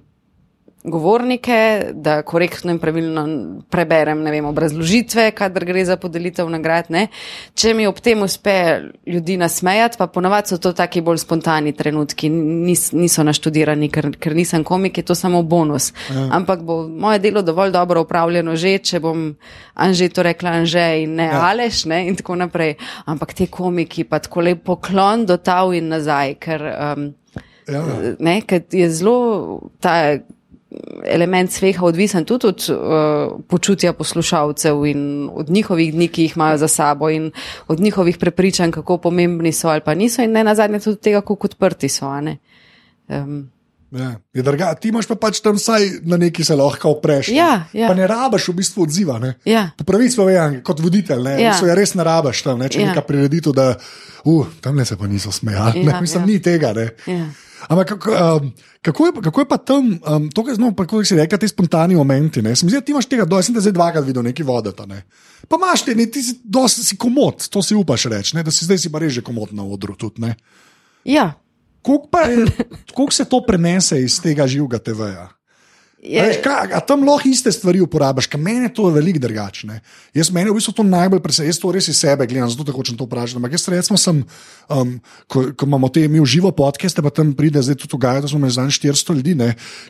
[0.84, 3.24] govornike, da korektno in pravilno
[3.70, 6.88] preberem vem, obrazložitve, kadar gre za podelitev nagrad.
[6.88, 7.06] Ne?
[7.54, 8.54] Če mi ob tem uspe
[9.06, 14.34] ljudi nasmejati, pa ponavadi so to taki bolj spontani trenutki, nis, niso naštudirani, ker, ker
[14.36, 15.92] nisem komik, je to samo bonus.
[16.08, 16.28] Ja.
[16.40, 19.30] Ampak bo moje delo dovolj dobro upravljeno že, če bom
[19.74, 21.44] Anže to rekla Anže in ne ja.
[21.50, 22.02] Aleš ne?
[22.08, 22.74] in tako naprej.
[23.08, 27.10] Ampak te komiki pa tako lep poklon do tav in nazaj, ker, um,
[27.70, 27.84] Ja.
[28.18, 30.18] ne, ker je zelo ta
[31.04, 32.76] element sveha odvisen tudi od uh,
[33.48, 35.00] počutja poslušalcev in
[35.32, 37.30] od njihovih dni, ki jih imajo za sabo in
[37.68, 41.38] od njihovih prepričanj, kako pomembni so ali pa niso in ne nazadnje tudi tega, kako
[41.42, 42.06] odprti so.
[42.06, 42.38] a ne.
[43.08, 43.50] Um,
[43.92, 47.28] Ja, je draga, ti imaš pa pač tam vsaj na neki se lahko opreš.
[47.28, 47.34] ne.
[47.34, 47.88] Ja, ja.
[47.88, 49.18] Pa ne rabaš v bistvu odziva.
[49.18, 49.34] Ne?
[49.44, 49.70] Ja.
[49.76, 51.56] Po pravici povem, kot voditelj, ne, Ja.
[51.58, 51.74] ja.
[51.74, 52.82] res ne rabaš tam, ne, če Ja.
[52.82, 52.88] ja.
[52.88, 53.74] nekaj prireditev, da
[54.24, 55.82] uh, tam le se pa niso smejali.
[55.82, 56.26] Ja, Ja, Mislim, ja.
[56.26, 56.72] ni tega.
[56.72, 56.88] Ne.
[57.06, 57.26] ja.
[57.68, 61.16] Ampak kako, um, kako, je, kako je pa tam, um, to, kar znamo, kako si
[61.16, 62.42] rekel, ti spontani momenti.
[62.42, 62.56] Ne?
[62.56, 64.86] Se mi zdi, da ti imaš tega, do, sem te zdaj dvakrat videl, neki vodeta.
[64.86, 65.02] Ne?
[65.48, 68.64] Pa imaš te, ne, ti si, dosti si komod, to si upaš reči, da si
[68.64, 69.96] zdaj si pa res že komod na odru.
[69.98, 70.34] Tudi, ne?
[71.04, 71.32] ja.
[71.82, 75.30] Koliko se to prenese iz tega živega TV-ja?
[76.00, 79.20] A veš, Je, kaj, a tam lahko iste stvari uporabiš, ker meni je to veliko
[79.20, 79.82] drugačne.
[80.16, 82.72] Jaz meni je v bistvu to najbolj preseneča, jaz to res iz sebe gledam, zato
[82.72, 83.36] hočem to vprašati.
[83.36, 84.22] Ampak jaz recimo sem,
[84.72, 84.94] um,
[85.28, 88.32] ko, ko imamo te mi v živo podcaste, pa tam pride zdaj tudi Gaja, da
[88.32, 89.36] smo imeli zanj 400 ljudi,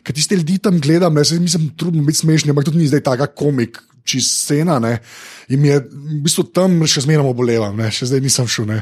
[0.03, 3.31] ker tiste ljudi tam gledam, jaz mislim, trudno biti smešni, ampak tudi ni zdaj taka
[3.31, 3.79] komik.
[4.03, 4.97] Čez scena, ne,
[5.51, 8.69] in je v bistvu tam še zmeraj obolevam, ne, še zdaj nisem šel.
[8.69, 8.79] Ne.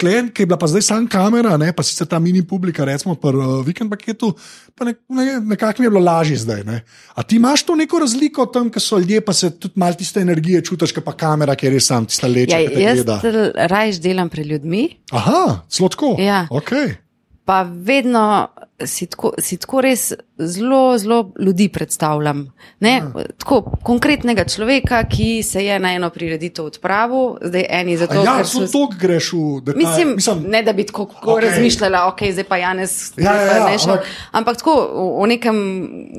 [0.00, 3.16] Klen, ki je bila pa zdaj samo kamera, ne, pa sicer ta mini publika, recimo
[3.20, 4.30] pri uh, vikend paketu,
[4.72, 6.64] pa ne, ne, nekako mi je bilo lažje zdaj.
[6.64, 6.80] Ne.
[7.12, 10.22] A ti imaš to neko razliko tam, ker so ljudje, pa se tudi malo tiste
[10.24, 14.32] energije čutiš, pa kamera, ki je res sam tista leča, ja, ki jaz rajš delam
[14.32, 16.16] pred ljudmi, Aha, zelo tako.
[16.20, 16.46] Ja.
[16.48, 16.96] Okay.
[17.44, 18.48] pa vedno
[18.84, 22.52] si tako, si tako res zelo, zelo ljudi predstavljam.
[22.80, 23.02] Ne,
[23.38, 28.36] tako konkretnega človeka, ki se je na eno prireditev odpravil, zdaj eni A zato, Ja,
[28.36, 28.72] ker zelo so.
[28.72, 29.78] to greš v detalj.
[29.78, 31.40] Mislim, mislim, ne da bi tako okay.
[31.40, 33.92] Razmišljala, ok, zdaj pa Janez, Ja, ja, ja, ne šel.
[33.92, 35.56] ampak- ampak tako v, v nekem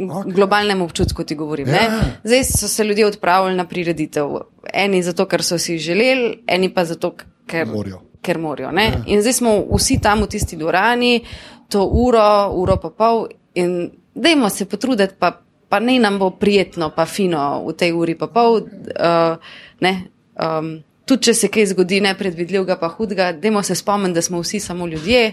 [0.08, 0.34] okay.
[0.34, 1.68] globalnem občutku ti govorim.
[1.68, 1.74] Ja.
[1.74, 1.90] Ne?
[2.24, 4.28] Zdaj so se ljudje odpravili na prireditev.
[4.74, 7.16] Eni zato, ker so si želeli, eni pa zato,
[7.48, 8.02] ker Morajo.
[8.22, 8.70] Ker morajo.
[8.70, 8.92] Ja.
[9.06, 11.24] In zdaj smo vsi tam v tisti dvorani,
[11.72, 15.32] to uro, uro pa pol, in dajmo se potruditi, pa,
[15.70, 18.60] pa ne nam bo prijetno, pa fino v tej uri pa pol.
[18.60, 19.40] Uh,
[19.80, 19.94] ne,
[20.36, 20.74] um,
[21.08, 24.88] tudi če se kaj zgodi nepredvidljivega, pa hudega, dajmo se spomniti, da smo vsi samo
[24.88, 25.32] ljudje.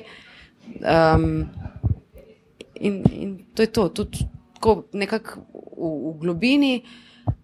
[0.79, 1.48] Um,
[2.74, 4.29] in, in to je to, tudi
[4.92, 5.42] nekako
[5.74, 6.72] v, v globini.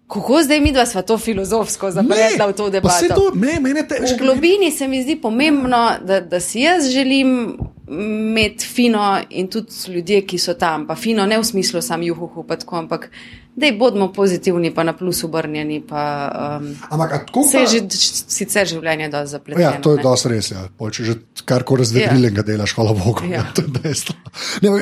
[0.07, 3.15] Kako zdaj mi dva sva to filozofsko zapletla v to debato?
[3.15, 3.57] To, ne,
[3.89, 9.47] te, V globini se mi zdi pomembno, da, da si jaz želim imeti fino in
[9.47, 13.09] tudi ljudje, ki so tam, pa fino, ne v smislu sam juhu, pa tako, ampak
[13.55, 15.81] da bodimo pozitivni, pa na plus obrnjeni.
[15.87, 17.79] Pa, um, Ampak, a tako pa- je že
[18.27, 19.63] sicer življenje dosti zapleteno.
[19.63, 20.51] Ja, to je dosti res.
[20.51, 20.65] Ja.
[20.77, 22.47] Pol, če že karkoli razvedrilenega ja.
[22.51, 23.23] delaš, hvala Bogu.
[23.29, 23.39] Ja.
[23.39, 23.45] Ja.
[23.55, 24.15] to je dejstvo.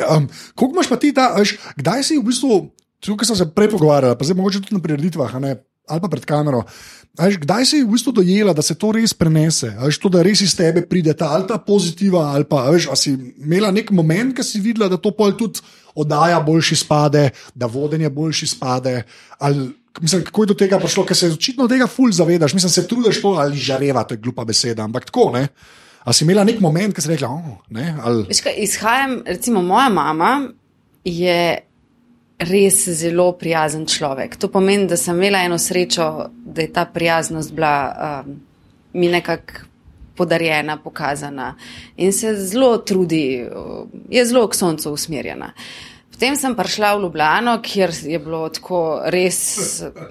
[0.09, 2.57] Um, koliko imaš pa ti ta, veš, kdaj si v bistvu,
[3.03, 6.25] tukaj sem se prej pogovarjal, pa zdaj mogoče tudi na prireditvah, ne, ali pa pred
[6.25, 6.63] kamero.
[7.17, 10.09] a Veš, kdaj si v bistvu dojela, da se to res prenese, a veš, to,
[10.09, 13.13] da res iz tebe pride ta ali ta pozitiva, ali pa a veš, a si
[13.37, 15.61] imela nek moment, ki si videla, da to pol tudi
[15.93, 19.03] oddaja boljši spade, da vodenje boljši spade.
[19.37, 19.69] Ali,
[20.01, 23.21] mislim, kako je do tega prišlo, ker se očitno tega ful zavedaš, mislim, se trudiš
[23.21, 25.47] to ali žareva, to je glupa beseda, ampak tako ne.
[26.03, 29.61] A si imela nek moment, ki si rekla, oh, ne, ali Veš, kaj, izhajam, recimo,
[29.61, 30.49] moja mama
[31.05, 31.61] je
[32.49, 34.37] res zelo prijazen človek.
[34.37, 38.35] To pomeni, da sem imela eno srečo, da je ta prijaznost bila um,
[38.93, 39.69] mi nekako
[40.15, 41.55] podarjena, pokazana
[41.97, 45.53] in se zelo trudi, uh, je zelo k soncu usmerjena.
[46.13, 49.39] Potem sem prišla v Ljubljano, kjer je bilo tako res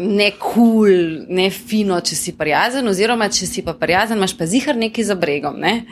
[0.03, 4.49] ne kul, cool, ne fino, če si prijazen, oziroma če si pa prijazen, imaš pa
[4.51, 5.61] zihar neki za bregom.
[5.63, 5.85] Ne?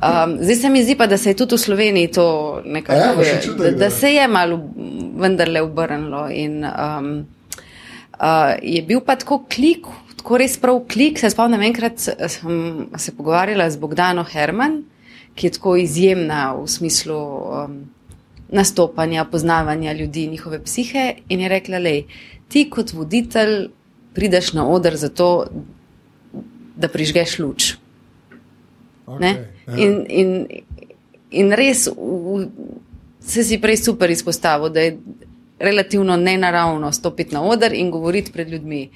[0.00, 2.26] Um, zdaj se mi zdi pa, da se je tudi v Sloveniji to
[2.64, 3.90] nekako, Ja, čutim, da, da ja.
[3.90, 4.60] se je malo
[5.20, 6.28] vendarle obrnilo.
[6.30, 7.26] In um,
[8.16, 11.18] uh, je bil pa tako klik, tako res prav klik.
[11.18, 14.82] Se spomnim, enkrat sem se pogovarjala z Bogdano Herman,
[15.34, 17.22] ki je tako izjemna v smislu.
[17.64, 17.80] Um,
[18.50, 22.04] nastopanja, poznavanja ljudi, njihove psihe, in je rekla: Lej,
[22.48, 23.68] ti kot voditelj
[24.14, 25.46] prideš na oder zato,
[26.76, 27.74] da prižgeš luč.
[29.10, 29.34] Okay,
[29.66, 29.76] ja.
[29.78, 30.46] In, in,
[31.32, 32.46] in res, v,
[33.20, 34.98] se si prej super izpostavil, da je
[35.58, 38.90] relativno nenaravno stopiti na oder in govoriti pred ljudmi.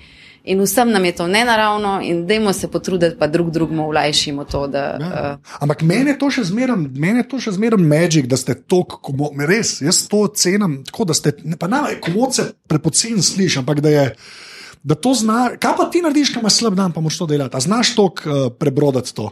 [0.44, 4.66] In vsem nam je to nenaravno, in dajmo se potruditi, pa drug drugemu vlajšimo to.
[4.66, 5.38] Da, Ja.
[5.40, 8.54] uh, Ampak meni je to še zmeraj, meni je to še zmeraj magic, da ste
[9.00, 13.80] komo- res, jaz to cenim, tako da ste, pa ne, komod se prepoceni sliši, ampak
[13.80, 14.16] da je.
[14.84, 17.56] Da to zna, kaj pa ti narediš, ko imaš slab dan, pa moraš to delati.
[17.56, 19.30] A znaš to uh, prebrodati to?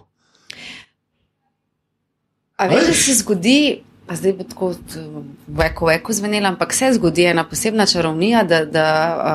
[2.62, 5.02] A veš, da se zgodi, pa zdaj bo tako t-
[5.48, 8.86] veko, veko zvenela, ampak se zgodi ena posebna čarovnija, da, da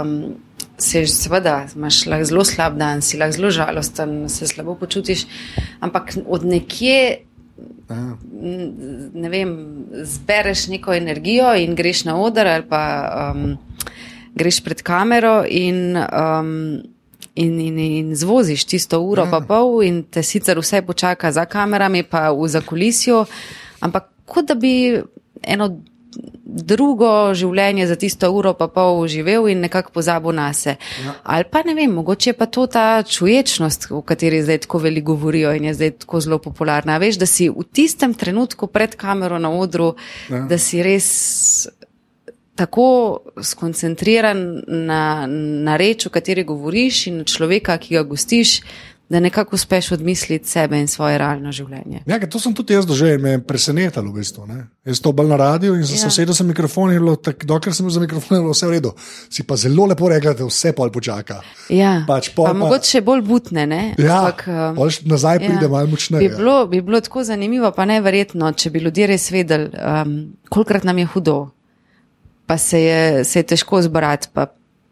[0.02, 0.36] um,
[0.78, 5.26] se seveda imaš lahko zelo slab dan, si lahko zelo žalosten, se slabo počutiš,
[5.80, 7.18] ampak od nekje.
[7.90, 8.18] N-
[9.18, 9.52] Ne vem,
[10.04, 12.82] zbereš neko energijo in greš na oder, ali pa
[13.34, 13.56] um,
[14.36, 16.84] greš pred kamero in, um,
[17.38, 19.32] in, in, in zvoziš tisto uro, Ja.
[19.32, 23.26] pa pol, in te sicer vse počaka za kamerami, pa v zakulisju,
[23.80, 24.98] ampak kot da bi
[25.44, 25.70] eno
[26.48, 30.78] drugo življenje za tisto uro pa pol živel in nekako pozabil na se.
[31.06, 31.14] Ja.
[31.24, 35.14] Ali pa ne vem, mogoče je pa to ta čuječnost, o kateri zdaj tako veliko
[35.14, 36.98] govorijo in je zdaj tako zelo popularna.
[36.98, 39.94] Veš, da si v tistem trenutku pred kamero na odru,
[40.30, 40.40] Ja.
[40.50, 41.68] da si res
[42.58, 42.88] tako
[43.42, 45.02] skoncentriran na,
[45.64, 48.60] na reč, o kateri govoriš in na človeka, ki ga gostiš,
[49.10, 52.02] da nekako uspeš odmisliti sebe in svoje realno življenje.
[52.06, 54.12] Ja, to sem tudi jaz doživel, me je presenetilo.
[54.12, 54.66] V bistvu, ne.
[54.84, 56.02] jaz to bolj na radiju in sem Ja.
[56.02, 58.68] se usedel za mikrofon, in bilo tak, dokler sem bil za mikrofon, je bilo vse
[58.68, 58.92] v redu.
[59.32, 61.40] Si pa zelo lepo rekla, da vse pol počaka.
[61.70, 63.82] Ja, Pač pol pa, pa- mogoče še bolj butne, ne?
[63.98, 64.44] Ja, Ampak,
[64.76, 66.28] um, nazaj pride malo močneje.
[66.28, 70.18] Bi bilo, bi bilo tako zanimivo, pa neverjetno, če bi ljudje res vedeli, um,
[70.52, 71.38] kolikrat nam je hudo,
[72.48, 74.48] pa se je, se je težko zbrati, pa,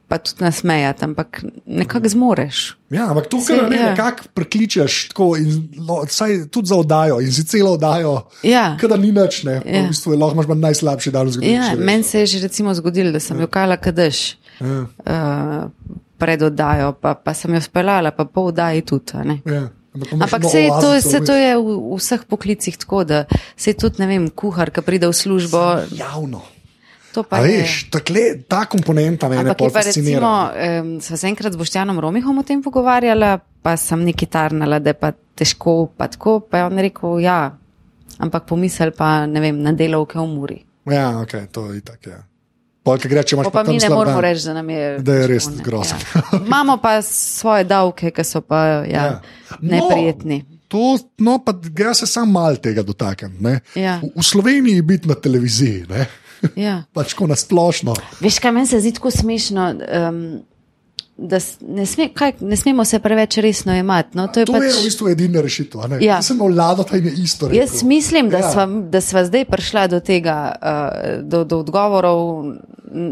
[0.07, 2.77] pa tudi nasmejati, ampak nekako zmoreš.
[2.93, 3.89] Ja, ampak to, kar ne, ja.
[3.89, 5.55] nekako prekličeš, tako, in,
[5.87, 8.75] lo, saj tudi za oddajo, in si celo oddajo, Ja.
[8.81, 9.61] kada ni nič, ne.
[9.63, 9.63] Ja.
[9.65, 9.83] Ja.
[9.83, 11.55] V bistvu je lahko imaš najslabši dan v zgodovini.
[11.57, 15.71] Ja, meni se je že recimo zgodilo, da sem jo kala kadež Ja, uh,
[16.17, 19.11] pred oddajo, pa, pa sem jo speljala, pa po oddaji tudi.
[19.45, 19.67] ja.
[19.95, 23.25] Ampak, Ampak se to, oazico se to je v, v vseh poklicih tako, da
[23.57, 25.61] se tudi, ne vem, kuhar, ki pride v službo,
[25.95, 26.41] Javno.
[27.15, 27.61] To pa A je.
[27.61, 30.31] veš, takle, ta komponenta me Ampak je pa recimo, fascinira.
[30.81, 34.91] um, sva se enkrat z Boštjanom Romihom o tem pogovarjala, pa sem neki tarnala, da
[34.91, 37.39] je pa težko, pa tako, pa je on rekel, ja,
[38.17, 40.59] ampak pomisel pa, ne vem, na delovke v Muri.
[40.85, 42.09] Ja, ok, to je tako.
[42.09, 42.21] Ja.
[42.83, 44.19] Pol, ki gre, če imaš Pa, pa mi ne dan.
[44.21, 44.89] reči, da nam je.
[45.01, 45.97] Da je res grozno.
[45.97, 46.21] Ja.
[46.45, 49.05] Imamo pa svoje davke, ki so pa ja, Ja.
[49.07, 49.57] ja.
[49.59, 50.43] neprijetni.
[50.67, 53.33] To, no, pa ga se sam mal tega dotaknem.
[53.39, 53.55] ne.
[53.73, 53.97] Ja.
[53.97, 56.05] V, v Sloveniji biti na televiziji, ne?
[56.55, 56.83] Ja.
[56.95, 57.95] pač tako nasplošno.
[58.19, 59.69] Veš, kaj meni se zdi tako smešno,
[60.09, 60.19] um,
[61.17, 64.17] da ne, sme, kaj, ne smemo se preveč resno jemati.
[64.17, 65.97] No, to je To pač, je v bistvu edina rešitev.
[66.03, 66.21] Ja.
[66.21, 67.47] Sem vlado, ta je isto.
[67.47, 67.61] Rekel.
[67.61, 68.51] Jaz mislim, da, Ja.
[68.51, 72.45] sva, da sva zdaj prišla do tega, uh, do, do odgovorov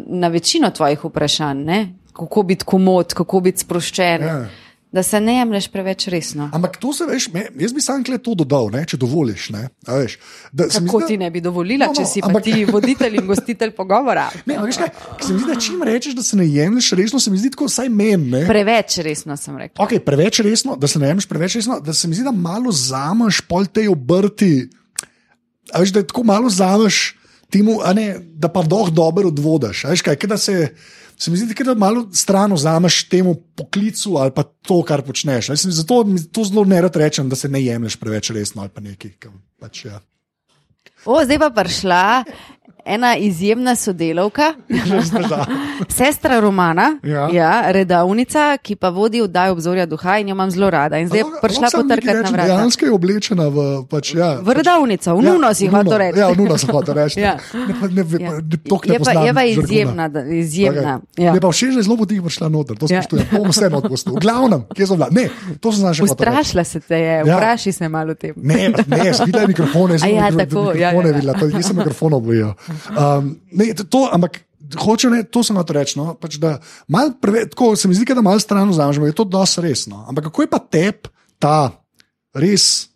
[0.07, 1.93] na večino tvojih vprašanj, ne?
[2.13, 4.21] kako biti komod, kako biti sproščen.
[4.21, 4.45] Ja.
[4.93, 6.49] Da se ne jemliš preveč resno.
[6.53, 9.47] Ampak to se veš, me, jaz bi sam kle to dodal, ne, če dovoliš.
[9.49, 10.19] Ne, a veš,
[10.51, 12.65] da, Kako zdi, da- ti ne bi dovolila, No, no, če si pa ampak- ti
[12.65, 14.27] voditelj in gostitelj pogovora?
[14.45, 17.32] Ne, veš kaj, se mi zdi, da čim rečeš, da se ne jemliš resno, se
[17.32, 18.43] mi zdi tako vsaj meni.
[18.45, 19.82] Preveč resno sem rekla.
[19.82, 22.69] Okay, preveč resno, da se ne jemliš preveč resno, da se mi zdi, da malo
[22.71, 24.69] zameš pol te obrti.
[25.73, 27.15] A veš, da tako malo zameš
[27.49, 29.86] temu, ne, da pa doh dobro odvodaš.
[29.86, 30.69] A veš kaj, ke da se,
[31.17, 35.49] se mi zdi, da malo stran vzameš temu poklicu ali pa to, kar počneš.
[35.49, 38.71] veš, Zato mi to zelo ne rad rečem, da se ne jemliš preveč resno ali
[38.73, 39.12] pa nekaj.
[39.60, 40.02] Pač, ja.
[41.06, 42.23] O, zdaj pa prišla
[42.85, 44.53] ena izjemna sodelavka,
[45.89, 47.29] sestra Romana, Ja.
[47.29, 50.97] ja, redavnica, ki pa vodi oddajo obzorja duha in jo imam zelo rada.
[50.97, 52.43] In zdaj je prišla potrkati na vrata.
[52.45, 56.19] Dejansko je oblečena v, pač, ja, V redavnico, v nuno si hotel reči.
[56.19, 57.19] Ja, v nuno sem hotel reči.
[57.19, 57.37] Ja.
[57.53, 58.19] Ne, pa ne, Ja.
[58.21, 58.31] ja.
[58.33, 60.99] ne, toliko ne Je pa, je pa izjemna, da- izjemna.
[61.09, 61.23] Okay.
[61.23, 61.33] Ja.
[61.33, 63.01] Je pa všeč, da je zelo potiho prišla noter, to Ja.
[63.01, 63.25] spoštujem.
[63.25, 63.37] Ja.
[63.37, 64.13] Bom vseeno odpustil.
[64.13, 65.07] V glavnem, kje so bila?
[65.11, 66.05] Ne, to sem znašel.
[66.05, 67.35] Ustrašila se te je, Ja.
[67.37, 68.33] vprašaj se malo o tem.
[68.37, 71.15] Ne, ne, videla je mikrofone, sem ja, mikro- tako, ja, mikrofone ja, ja.
[71.15, 72.53] videla, to nisem mikrofonov bojijo.
[72.89, 74.41] Um, ne, to- ampak
[74.79, 75.97] hoče ne, to sem hotel reči.
[75.99, 76.57] No, pač, da
[76.88, 80.05] mal preve, tako, se mi zdi, da malo stran vzamemo, je to dosti resno.
[80.09, 81.07] Ampak kako je pa tep
[81.38, 81.71] ta
[82.33, 82.89] res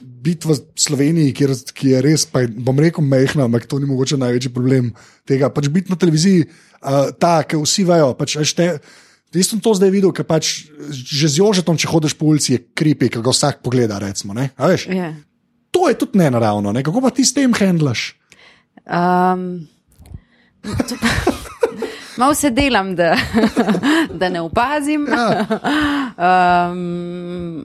[0.00, 4.18] biti v Sloveniji, kjer, ki je res, pa, bom rekel, mehna, ampak to ni mogoče
[4.20, 4.92] največji problem
[5.28, 5.48] tega.
[5.52, 6.44] Pač biti na televiziji,
[6.82, 8.12] uh, ta, ki vsi vejo.
[8.18, 8.68] Pač, te,
[9.34, 12.60] Jaz sem to zdaj videl, ker pač že z Jožetom, če hodiš po ulici, je
[12.70, 13.98] kripi, ki ga vsak pogleda.
[13.98, 14.52] Recimo, ne?
[14.54, 15.10] A veš, Ja.
[15.74, 16.70] to je tudi nenaravno.
[16.70, 16.86] Ne?
[16.86, 18.14] Kako pa ti s tem handlaš?
[18.86, 19.68] Um,
[22.16, 23.16] Malo se delam, da,
[24.10, 25.06] da ne opazim.
[25.10, 25.46] Ja.
[26.70, 27.64] Um,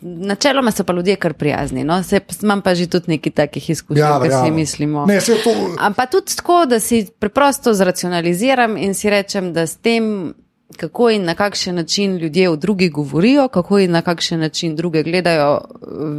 [0.00, 1.84] načeloma so pa ljudje kar prijazni.
[1.84, 2.02] No?
[2.02, 4.54] Se, imam pa že tudi nekaj takih izkušenj, Ja, ja, ki si verjamem.
[4.54, 5.06] mislimo.
[5.06, 10.34] Ne, to, Ampak tudi tako, da si preprosto zracionaliziram in si rečem, da s tem,
[10.76, 15.02] kako in na kakšen način ljudje o drugih govorijo, kako in na kakšen način druge
[15.02, 15.60] gledajo,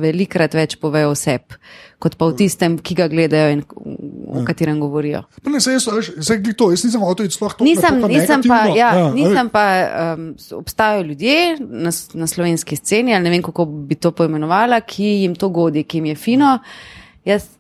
[0.02, 1.58] velikrat več povejo o sebi,
[2.00, 3.64] kot pa v tistem, ki ga gledajo in
[4.42, 5.24] o katerem govorijo.
[5.44, 7.64] pa ne, saj jaz, glih to, jaz nisem hotel iti sploh to.
[7.68, 9.16] Nisem, nisem pa, ja, a veš.
[9.16, 9.66] nisem pa
[10.18, 15.12] um, obstajajo ljudje na, na slovenski sceni, ali ne vem, kako bi to poimenovala, ki
[15.26, 16.58] jim to godi, ki jim je fino.
[17.26, 17.55] Jaz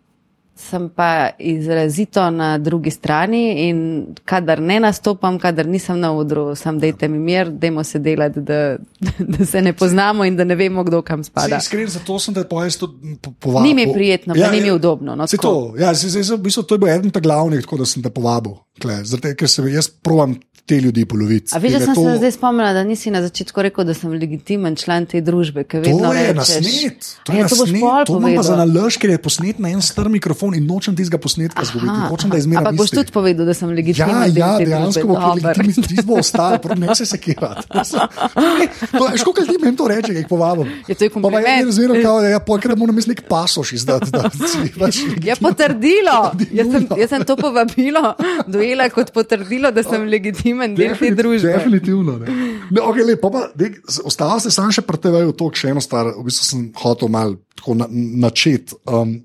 [0.55, 6.79] sem pa izrazito na drugi strani in kadar ne nastopam, kadar nisem na odru, sem
[6.79, 8.77] dejte mi mir, dajmo se delati, da,
[9.37, 11.57] da se ne poznamo in da ne vemo, kdo kam spada.
[11.57, 13.67] Iskreno, zato sem te pojest tudi po- povabil.
[13.67, 16.63] Ni mi prijetno, pa ni mi udobno, no, to, ja, saj, saj, saj, v bistvu,
[16.63, 18.55] to je bil eden ta glavnih, tako da sem te povabil.
[18.79, 21.51] Tule, Zato, ker se jaz provam te ljudi poloviti.
[21.51, 24.09] A veš, da sem to- se zdaj spomnila, da nisi na začetku rekel, da sem
[24.11, 26.35] legitimen član te družbe, ki vedno To je rečeš.
[26.35, 26.99] nasnet.
[27.23, 27.81] To je ja, to boš nasnet.
[27.81, 30.95] pol To imam pa za nalož, ker je posnet na en star mikrofon in nočem
[30.95, 31.93] tistega posnetka zgubiti.
[32.09, 32.59] Hočem, da je zmeraj.
[32.59, 35.53] Ampak boš tudi povedal, da sem Ja, legitimen ja, te dejansko bo Dober.
[35.53, 37.67] legitimni, ti bo ostal, prav ne se sekirati.
[38.91, 40.67] To je škoda, ljudi meni to reče, ki jih povabim.
[40.87, 41.59] Je to je Pa pa kompliment.
[41.59, 44.11] je razmerno, kao, ja, ker moram jaz nek pasoš izdati.
[44.11, 46.17] Da, si, pač, Je potrdilo.
[46.51, 48.15] Jaz sem, jaz sem to povabilo
[48.47, 51.51] dojela kot potrdilo, da sem legitimen del te družbe.
[51.53, 52.17] Definitivno.
[52.21, 52.37] Ne.
[52.71, 55.83] Ne, okay, lep, pa pa, dej, ostalo se sam še pri TV-ju, to še eno
[55.83, 58.77] stvar, v bistvu sem hotel malo tako na, načeti.
[58.89, 59.19] Um,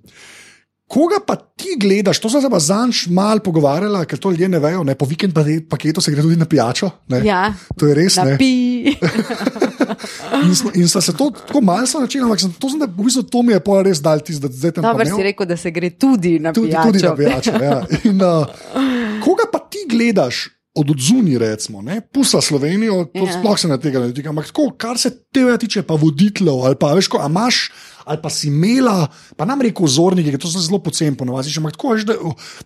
[0.90, 4.58] Koga pa ti gledaš, to sem se pa zanj malo pogovarjala, ker to ljudje ne
[4.58, 4.96] vejo, ne?
[4.98, 5.36] po vikend
[5.70, 6.90] paketu se gre tudi na pijačo.
[7.14, 7.20] Ne?
[7.22, 8.18] Ja, To je res.
[10.40, 13.04] In, smo, in sta se to tako malce začela, ampak sem, to, sem, da, v
[13.06, 15.56] bistvu, to mi je pa res dal tisti, da zdaj tam Dobro si rekel, da
[15.60, 16.92] se gre tudi na tudi, pijačo.
[16.92, 17.52] tudi na pijačo.
[17.60, 17.76] Ja.
[18.08, 20.48] In, uh, koga pa ti gledaš?
[20.72, 22.00] Od odzuni, recimo, ne?
[22.00, 23.32] pusa Slovenijo, to Ja.
[23.32, 24.28] sploh se ne tega ne tiče.
[24.28, 27.72] Ampak tako, kar se tega tiče, pa voditeljev, ali pa veš, ko a imaš,
[28.04, 31.50] ali pa si imela, pa nam reko vzorniki, ker to se zelo poceni ponovadi.
[31.56, 32.14] Ampak tako, veš, da,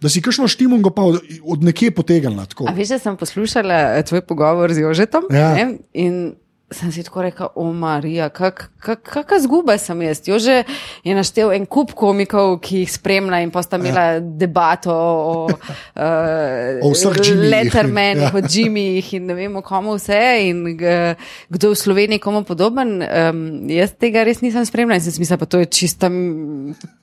[0.00, 2.44] da si kakšno štimungo pa od, od nekje potegnila.
[2.76, 5.54] veš, da sem poslušala eh, tvoj pogovor z Jožetom Ja.
[5.54, 6.34] ne, in
[6.74, 10.20] sem si tako rekla, o Marija, kak, kak, kakšna zguba sem jaz.
[10.26, 10.64] Jože
[11.04, 16.82] je naštel en kup komikov, ki jih spremlja in pa sta imela debato o, uh,
[16.82, 17.50] O Jimmyjih.
[17.50, 18.32] Lettermanih, Ja.
[18.34, 21.14] o Jimmyjih in ne vemo komu vse in g-
[21.50, 22.98] kdo v Sloveniji komu podoben.
[23.02, 26.10] Um, jaz tega res nisem spremljala in sem mislila, pa to je čista,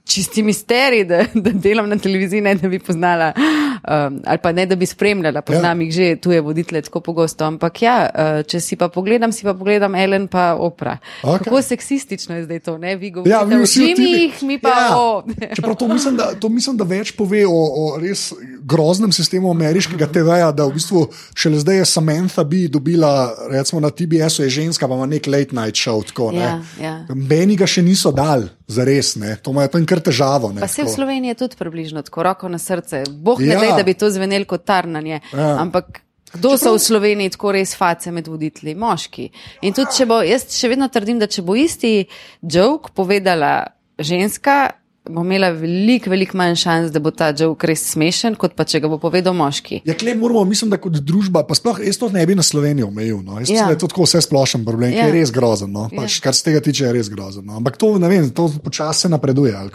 [0.05, 4.65] čisti misterij, da, da delam na televiziji, ne da bi poznala um, ali pa ne
[4.65, 5.85] da bi spremljala, poznam ja.
[5.85, 7.45] jih že tuje voditelje tako pogosto.
[7.45, 10.97] Ampak ja, uh, če si pa pogledam, si pa pogledam Ellen pa Opra.
[11.21, 11.43] Okay.
[11.45, 12.95] Kako seksistično je zdaj to, ne?
[12.95, 14.97] Vi govorite Ja, vi o Jimmyjih, mi pa Ja.
[14.97, 15.23] o.
[15.55, 18.31] Čeprav to mislim, da, to mislim, da več pove o, o res
[18.63, 23.13] groznem sistemu ameriškega TV-ja, da v bistvu šele zdaj je Samantha bi dobila,
[23.51, 26.01] recimo na TBS-u je ženska, pa ima nek late night show.
[26.07, 26.31] Tako.
[26.33, 27.05] Ja, ja.
[27.13, 29.35] Meni ga še niso dal, za res, ne.
[29.43, 30.51] to imajo tam kar težavo.
[30.51, 30.89] Ne, Pa se v.
[30.89, 33.03] Sloveniji je tudi približno tako, roko na srce.
[33.09, 33.59] Bog ne Ja.
[33.59, 35.19] da, da bi to zvenelo kot tarnanje.
[35.33, 35.57] Ja.
[35.61, 36.01] Ampak
[36.33, 38.75] kdo so v Sloveniji tako res face med voditelji?
[38.75, 39.29] Moški.
[39.67, 42.05] In tudi, če bo, jaz še vedno trdim, da če bo isti
[42.41, 48.35] joke povedala ženska, bo imela veliko, veliko manj šans, da bo ta joke res smešen,
[48.35, 49.81] kot pa če ga bo povedal moški.
[49.83, 52.87] Ja, klej moramo, mislim, da kot družba, pa sploh jaz to ne bi na Slovenijo
[52.87, 53.17] omejil.
[53.19, 53.39] No.
[53.39, 53.53] Jaz Ja.
[53.53, 54.95] mislim, da je to tako vse splošen problem, ja.
[54.95, 55.05] ki Ja.
[55.05, 55.71] je res grozen.
[55.71, 55.87] No.
[55.89, 56.21] Pač, Ja.
[56.21, 57.45] Kar se tega tiče, je res grozen.
[57.45, 57.55] No.
[57.55, 59.55] Ampak to, ne vem, to počasi napreduje.
[59.55, 59.69] ali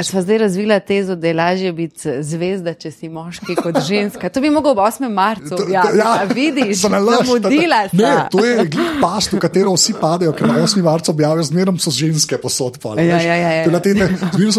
[0.00, 4.28] sva zdaj razvila tezo, da je lažje biti zvezda, če si moški kot ženska.
[4.28, 5.10] To bi mogel ob 8.
[5.10, 5.98] marcu To- to- objaviti.
[5.98, 10.78] Ja, vidiš, zamudila ta- Ne, to je past, v katero vsi padejo, ker na 8.
[10.80, 12.78] marcu objavijo, zmerno so ženske posod.
[12.78, 13.64] Pa, Ja, ja, ja, ja.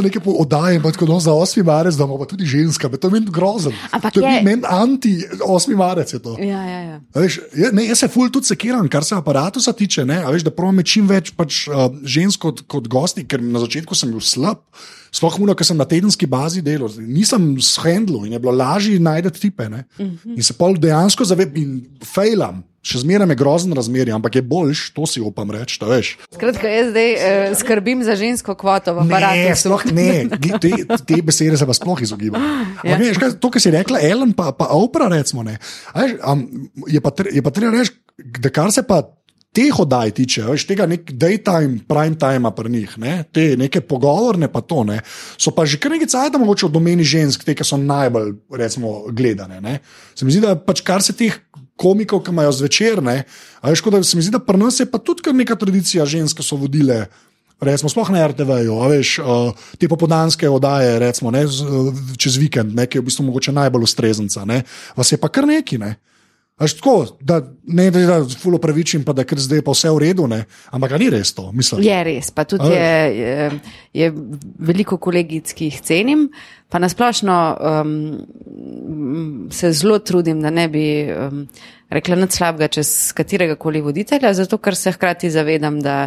[0.02, 1.64] So neke oddaje, tako no, za 8.
[1.64, 3.74] marec, da pa tudi ženska, to je meni grozen.
[3.92, 5.76] Ampak to je je- meni anti 8.
[5.78, 6.14] marec.
[6.14, 7.02] Ja, ja, ja.
[7.14, 7.40] Veš,
[7.74, 10.06] ne, jaz se ful tudi sekiram, kar se aparata tiče.
[10.06, 13.60] Ne, a veš, da pravim čim več pač, uh, žensk kot, kot gosti, ker na
[13.62, 14.58] začetku sem bil slab.
[15.12, 19.00] Sploh muno, ker sem na tedenski bazi delal, nisem s handlom in je bilo lažje
[19.00, 19.68] najti tipe.
[19.68, 20.38] Uh -huh.
[20.38, 22.64] In se pol dejansko zavedam in fejlam.
[22.82, 25.78] Še zmeraj je grozen razmerje, ampak je boljš, to si upam reči.
[26.34, 29.38] Skratka, jaz zdaj uh, skrbim za žensko kvoto v aparatu.
[29.38, 30.10] Ne, sploh ne,
[30.58, 30.72] te,
[31.06, 32.42] te besede se pa sploh izogibam.
[32.82, 32.98] Ja.
[32.98, 35.60] Veš, kaj, to, kar si rekla, Ellen pa, pa Oprah, recimo, ne.
[35.94, 36.42] Veš, um,
[36.90, 37.94] je, pa je pa treba reči,
[38.42, 39.04] da kar se pa
[39.52, 44.48] teh oddaj tiče, veš, tega nek daytime, prime time pri njih, ne, te neke pogovorne
[44.52, 45.02] pa to, ne,
[45.36, 48.94] so pa že kar nekaj cajt, mogoče v domeni žensk, te, ki so najbolj, recimo,
[49.12, 49.60] gledane.
[49.64, 49.80] Ne.
[50.16, 51.36] Se mi zdi, da pač kar se teh
[51.82, 53.24] komikov, ki imajo zvečer, ne,
[53.62, 55.58] a veš, kot da se mi zdi, da pri nas je pa tudi kar neka
[55.58, 57.06] tradicija žensk, ki so vodile.
[57.62, 62.88] Recimo, sploh na RTV-ju, veš, uh, te popodanske oddaje, recimo, ne, uh, čez vikend, ne,
[62.90, 64.64] ki je v bistvu mogoče najbolj ustrezenca, ne,
[64.98, 65.94] vas je pa kar neki, ne.
[66.62, 69.90] Až tako, da ne da da fulo pravičim, pa da ker zdaj je pa vse
[69.90, 71.82] v redu, ne, ampak ni res to, mislim.
[71.82, 73.48] Je res, pa tudi je, je,
[73.98, 74.10] je
[74.62, 76.28] veliko kolegic, ki jih cenim,
[76.70, 77.96] pa nasplošno um,
[79.50, 81.48] se zelo trudim, da ne bi um,
[81.90, 85.98] rekla nič slabega čez katerega koli voditelja, zato ker se hkrati zavedam, da,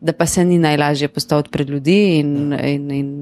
[0.00, 3.12] da pa se ni najlažje postaviti pred ljudi in, in, in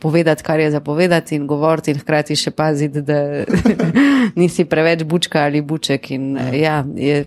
[0.00, 3.44] povedati, kar je zapovedati in govoriti in hkrati še paziti, da
[4.40, 6.10] nisi preveč bučka ali buček.
[6.16, 7.24] In, ja, je,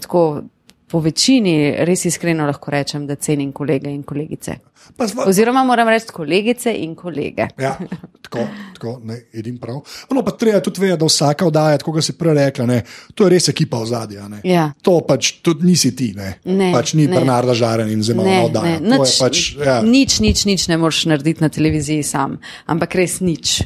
[0.00, 0.42] tako,
[0.90, 1.54] po večini
[1.86, 4.56] res iskreno lahko rečem, da cenim kolege in kolegice.
[4.98, 7.46] Sva- Oziroma moram reči kolegice in kolege.
[7.58, 7.76] Ja,
[8.22, 9.78] tako, tako ne, edin prav.
[10.10, 12.80] No, pa treba tudi vedeti, da vsaka oddaja, kot si prej rekla, ne,
[13.14, 14.26] to je res ekipa v zadju.
[14.42, 14.66] Ja.
[14.82, 16.34] To pač tudi nisi ti, ne.
[16.44, 17.06] Ne, pač ni.
[17.06, 18.80] Bernarda Žaren in zelo Ne, oddaja.
[18.80, 23.20] ne, nič, pač, ja, nič, nič, nič ne moreš narediti na televiziji sam, ampak res
[23.20, 23.60] nič.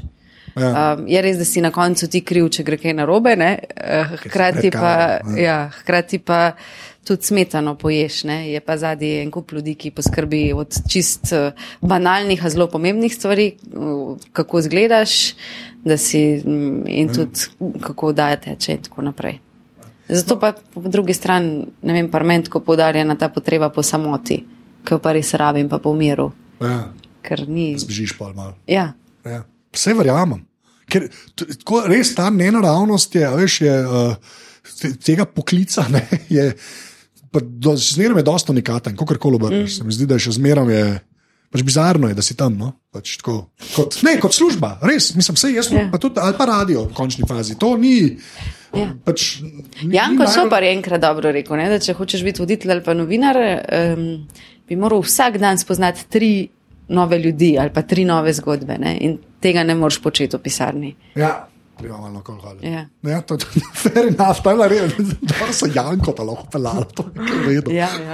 [0.55, 0.95] Ja.
[0.95, 3.59] Um, je res, da si na koncu ti kriv, če gre kaj narobe, ne?
[3.75, 6.53] Eh, hkrati, pa, kamero, ja, hkrati pa
[7.05, 8.25] tudi smetano poješ.
[8.25, 8.51] Ne?
[8.51, 13.15] Je pa zadnji en kup ljudi, ki poskrbi od čist eh, banalnih, a zelo pomembnih
[13.15, 13.79] stvari, eh,
[14.33, 15.35] kako izgledaš,
[15.85, 17.47] da si mm, in tudi
[17.81, 19.39] kako daje teče in tako naprej.
[20.09, 24.43] Zato pa po drugi strani, ne vem, parlament, ko podarjena ta potreba po samoti,
[24.85, 26.27] ki jo pa res rabim, pa po miru,
[26.61, 26.93] ja,
[27.23, 27.71] ker ni.
[27.79, 28.57] zbežiš pa malo.
[28.67, 28.93] Ja,
[29.25, 29.39] Ja.
[29.73, 30.43] Vse verjamem.
[30.85, 34.13] Ker t- tako res ta nenaravnost je, veš, je uh,
[34.81, 35.87] te- tega poklica.
[35.89, 36.51] Ne, je,
[37.41, 39.71] do, zmeraj je dosta unikaten, kako koli obrneš.
[39.71, 39.77] Mm.
[39.77, 41.01] Se mi zdi, da je še zmeraj je.
[41.51, 42.57] Pač bizarno je, da si tam.
[42.59, 42.73] No?
[42.91, 45.15] Pač tako, kot, ne, kot služba, res.
[45.15, 45.85] Mislim, vse jaz, Ja.
[45.85, 45.91] yeah.
[45.91, 47.55] pa tudi ali pa radio v končni fazi.
[47.55, 48.19] To ni.
[48.75, 48.91] Ja.
[49.05, 52.73] Pač, ni, Janko najbolj- Šopar je enkrat dobro rekel, ne, da če hočeš biti voditelj
[52.73, 54.27] ali pa novinar, um,
[54.67, 56.49] bi moral vsak dan spoznati tri
[56.89, 58.75] nove ljudi ali pa tri nove zgodbe.
[58.79, 60.91] Ne, in tega ne moreš početi v pisarni.
[61.15, 62.55] Ja, treba malo alkohola.
[62.63, 62.85] Ja.
[63.03, 63.47] Ja, to je
[63.83, 67.05] fair enough, tam je res, da so Janko ta lahko pelalo, to
[67.47, 67.63] je.
[67.71, 68.13] Ja, ja.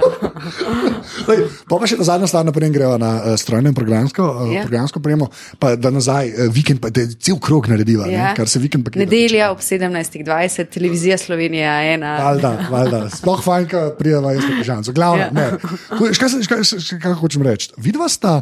[1.29, 1.37] Lej,
[1.67, 4.51] Pa pa še ta zadnja stvar, naprej gremo na uh, strojno in programsko, uh, Ja.
[4.53, 4.65] yeah.
[4.65, 8.11] programsko premo, pa da nazaj uh, vikend, pa da cel krog narediva, ja.
[8.11, 8.23] Ja.
[8.25, 9.01] ne, kar se vikend paketa.
[9.01, 10.25] Nedelja ob 17.20,
[10.67, 12.15] televizija Slovenija ena.
[12.19, 13.01] Valjda, valjda.
[13.11, 14.93] Sploh fajn, ko prideva jaz na Križancu.
[14.93, 15.29] Glavno, Ja.
[15.31, 15.45] ne.
[15.91, 17.71] Ko- Kaj, se- kaj, se- kaj hočem reči?
[17.77, 18.41] Vidva sta,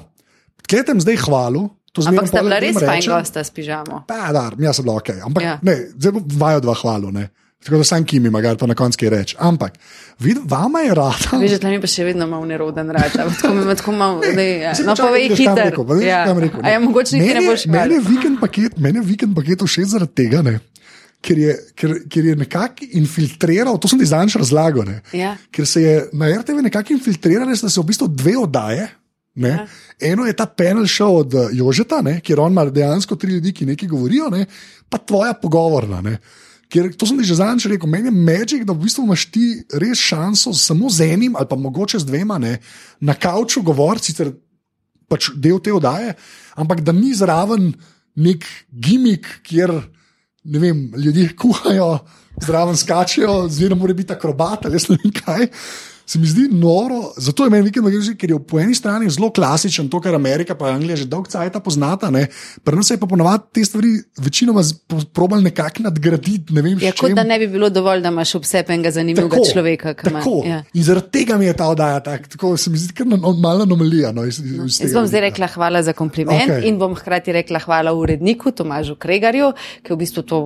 [0.66, 1.68] kaj tem zdaj hvalu,
[1.98, 3.14] Ampak sta bila res fajn rečem.
[3.14, 4.04] gosta s pižamo.
[4.08, 5.10] Pa, da, jaz sem bila ok.
[5.24, 5.50] Ampak ja.
[5.50, 5.60] Ja.
[5.62, 7.30] ne, zdaj vajo dva hvalu, ne.
[7.60, 9.36] Tako da sam kim ima, pa na koncu kaj reči.
[9.38, 9.74] Ampak,
[10.18, 11.28] vid, vama je rada.
[11.34, 13.12] Veš, da mi pa še vedno malo neroden rad.
[13.12, 14.76] Tako mi ima tako malo, da je.
[14.76, 15.66] Saj No, povej vidiš, kam hitro.
[15.66, 16.22] rekel, pa vidiš, Ja.
[16.26, 18.08] kam rekel, A ja, mogoče niti ne je- boš Meni je hvalil.
[18.10, 20.60] vikend paket, meni je vikend paket všeč zaradi tega, ne,
[21.22, 25.36] ker je, ker, ker je nekako infiltriral, to sem ti zadnjič razlagal, ne, Ja.
[25.52, 28.88] ker se je na RTV nekako infiltriral, da so v bistvu dve oddaje.
[29.40, 29.56] Ne?
[29.56, 29.66] Ja.
[30.12, 32.20] Eno je ta panel show od eh, Jožeta, ne?
[32.20, 34.46] kjer on ima dejansko tri ljudi, ki nekaj govorijo, ne?
[34.90, 36.02] pa tvoja pogovorna.
[36.04, 36.18] Ne?
[36.70, 39.46] Ker to sem ti že zadnjič rekel, meni je magic, da v bistvu imaš ti
[39.82, 42.60] res šanso samo z enim ali pa mogoče z dvema ne?
[43.00, 44.34] na kavču govoriti, sicer
[45.10, 46.14] pač del te oddaje,
[46.60, 47.72] ampak da ni zraven
[48.20, 49.74] nek gimik, kjer
[50.50, 51.90] ne vem, ljudje kuhajo,
[52.44, 55.48] zraven skačejo, zmeraj mora biti akrobat ali jaz ne vem kaj.
[56.10, 59.28] Se mi zdi noro, zato je meni vikend magičen, ker je po eni strani zelo
[59.30, 62.24] klasičen, to, kar Amerika in Anglija že dolgo časa poznata, ne.
[62.64, 64.64] pri nas je pa ponovadi te stvari večinoma
[65.14, 66.54] probali nekako nadgraditi.
[66.54, 69.94] Ne vem, Ja, kot da ne bi bilo dovolj, da imaš obsepenega zanimivega Tako, človeka.
[69.94, 70.42] ki ima- Tako.
[70.46, 70.64] Ja.
[70.74, 73.68] In zaradi tega mi je ta oddaja tak, tako, se mi zdi, kar no, malo
[73.68, 74.12] anomalija.
[74.12, 76.66] No, iz, iz Jaz tega bom zdaj rekla hvala za kompliment okay.
[76.66, 79.52] in bom hkrati rekla hvala uredniku Tomažu Kregarju,
[79.84, 80.42] ki je v bistvu to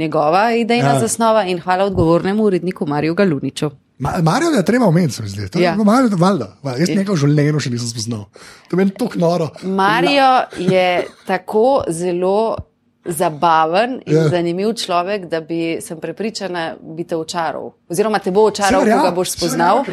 [0.00, 1.00] njegova idejna ja.
[1.00, 3.70] zasnova in hvala odgovornemu uredniku Mariju Galuniču.
[3.98, 5.48] Ma, Marijo je treba omeniti, se mi zdi.
[5.48, 5.74] To je Ja.
[5.74, 6.78] Marijo, valjda, valjda.
[6.78, 8.24] Jaz njega v življenju še nisem spoznal.
[8.68, 9.50] To je meni tako noro.
[9.62, 12.56] Marijo je tako zelo
[13.08, 14.22] zabaven in Ja.
[14.22, 14.30] yeah.
[14.30, 17.72] zanimiv človek, da bi, sem prepričana, bi te očaral.
[17.88, 19.84] Oziroma te bo očaral, ko ga boš spoznal.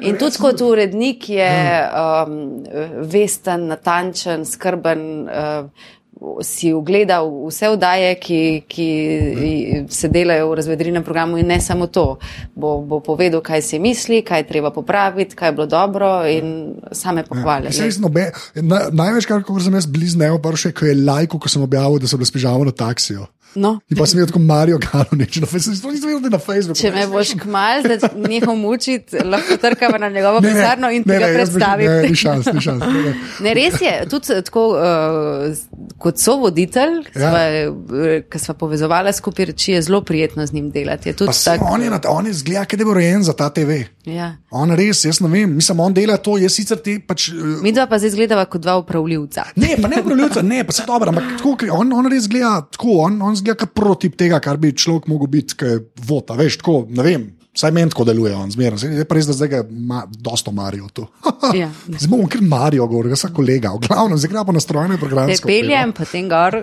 [0.00, 1.50] je In tudi kot urednik je
[1.90, 2.64] um,
[3.12, 5.28] vesten, natančen, skrben.
[5.28, 5.92] Uh,
[6.42, 8.88] si ogledal vse vdaje, ki, ki
[9.90, 12.18] se delajo v razvedrinem programu in ne samo to.
[12.54, 16.74] Bo, bo povedal, kaj si misli, kaj je treba popraviti, kaj je bilo dobro in
[16.92, 17.74] same pohvale.
[17.74, 21.64] Ja, nobe, na, največ, kar sem jaz blizu, pa še, ko je lajko, ko sem
[21.64, 23.26] objavil, da sem bil spižal na taksiju.
[23.54, 23.78] No.
[23.90, 26.78] In pa sem jih tako Marijo Gano, neč na Facebooku, nisem videl na Facebooku.
[26.80, 31.30] Če me boš kmal, da nehom mučiti, lahko trkava na njegovo pisarno in ti ga
[31.34, 31.90] predstavim.
[31.90, 32.82] Ne, ni šans, ni šans.
[32.82, 33.14] Ne, ne.
[33.46, 37.32] ne, res je, tudi tako, uh, kot so voditelj, ja.
[38.30, 41.14] ki smo povezovali skupaj reči, je zelo prijetno z njim delati.
[41.14, 41.62] Tak...
[41.70, 43.84] On je, on je zgleda, da je bil rojen za ta TV.
[44.04, 44.34] Ja.
[44.50, 47.30] On res, jaz ne vem, mislim, on dela to, jaz sicer ti pač.
[47.32, 47.62] Uh...
[47.64, 49.46] Mi dva pa zdaj izgledava kot dva upravljivca.
[49.56, 52.98] Ne, pa ne upravljivca, ne, pa se dobro, ampak tako, on, on res gleda tako,
[53.06, 56.60] on, on zgleda kot prototip tega, kar bi človek mogel biti, ki je vota, veš,
[56.62, 57.32] tako, ne vem.
[57.54, 58.82] Vsaj meni tako deluje, on zmeraj.
[58.98, 61.04] Je pa res, da zdaj ga ima dosto Marijo tu.
[61.60, 61.68] ja.
[61.86, 63.70] Zdaj bomo kar Marijo, govori, ga vsak kolega.
[63.76, 65.36] V glavnem, zdaj gremo na strojne programe.
[65.38, 66.56] Te peljem, potem gor.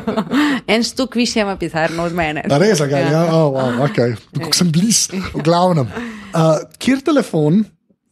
[0.74, 2.44] en stuk više ima pisarno od mene.
[2.44, 4.02] A res, ga, ja, ja oh, oh, ok.
[4.36, 5.88] Kako sem blizu, v glavnem.
[5.88, 7.64] Uh, kjer telefon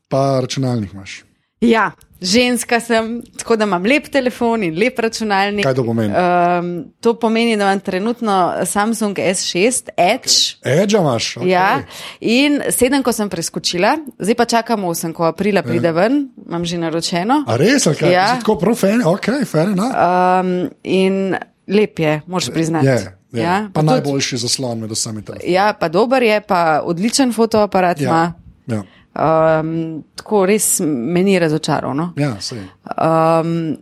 [0.08, 1.20] pa računalnik imaš?
[1.60, 1.90] Ja,
[2.20, 5.64] ženska sem, tako da imam lep telefon in lep računalnik.
[5.66, 6.14] Kaj to pomeni?
[6.14, 10.56] Um, to pomeni, da imam trenutno Samsung S6 Edge.
[10.64, 11.34] Edge imaš.
[11.36, 11.48] Okay.
[11.48, 11.82] Ja,
[12.20, 16.78] in sedem, ko sem preskočila, zdaj pa čakam osem, ko aprila pride ven, imam že
[16.78, 17.42] naročeno.
[17.46, 18.12] A res, ali kaj?
[18.12, 18.26] Ja.
[18.40, 19.92] Tako profen, ok, fair enough.
[19.92, 21.36] Um, in
[21.68, 22.86] lep je, moš priznati.
[22.86, 23.12] Je.
[23.32, 23.42] Ja.
[23.42, 25.36] Ja, pa, pa najboljši zaslon med vsemi tam.
[25.44, 28.08] Ja, pa dober je, pa odličen fotoaparat ja.
[28.08, 28.32] ima.
[28.66, 28.82] Ja.
[29.16, 31.94] Um, tako res me ni razočaral.
[31.96, 32.12] No?
[32.20, 33.76] Ja, um,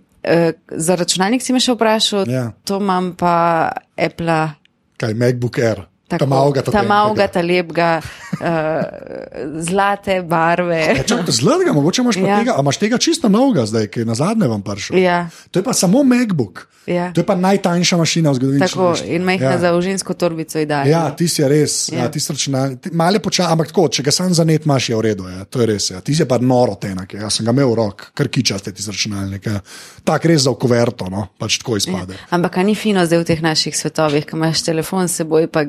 [0.71, 2.47] za računalnik si me še vprašal, ja.
[2.65, 3.35] to imam pa
[3.97, 4.39] Apple.
[5.01, 5.85] Kaj, MacBook Air.
[6.09, 6.27] Tako,
[6.71, 8.03] ta malga, ta lepga,
[8.37, 8.43] uh,
[9.65, 10.83] zlate barve.
[11.01, 12.39] Ja, če zlatega, mogoče imaš ja.
[12.43, 15.01] tega, imaš tega čisto novega, zdaj, ki je na zadnje vam prišel.
[15.01, 15.25] Ja.
[15.51, 16.67] To je pa samo MacBook.
[16.87, 17.13] Ja.
[17.13, 18.67] To je pa najtanjša mašina v zgodovini.
[18.67, 19.59] Tako in majhna ja.
[19.59, 20.91] za užensko torbico idealna.
[20.91, 22.05] Ja, ti si res, ja.
[22.05, 24.99] Ja, ti si računal, malo počasi, ampak tako, če ga sam za net imaš, je
[24.99, 25.47] v redu, ja.
[25.49, 25.89] to je res.
[25.95, 26.03] Ja.
[26.05, 29.55] Ti si pa noro tenak, jaz sem ga imel v rok, kar kičaste ti računalnike.
[29.57, 29.63] Ja.
[30.05, 32.19] Tak res za okuverto, no, pač tako izpade.
[32.19, 32.29] Ja.
[32.37, 35.65] Ampak ni fino zdaj v teh naših svetovih, ko imaš telefon s seboj, pa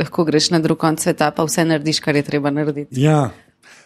[0.00, 3.00] lahko greš na drug konc sveta, pa vse narediš, kar je treba narediti.
[3.00, 3.30] Ja.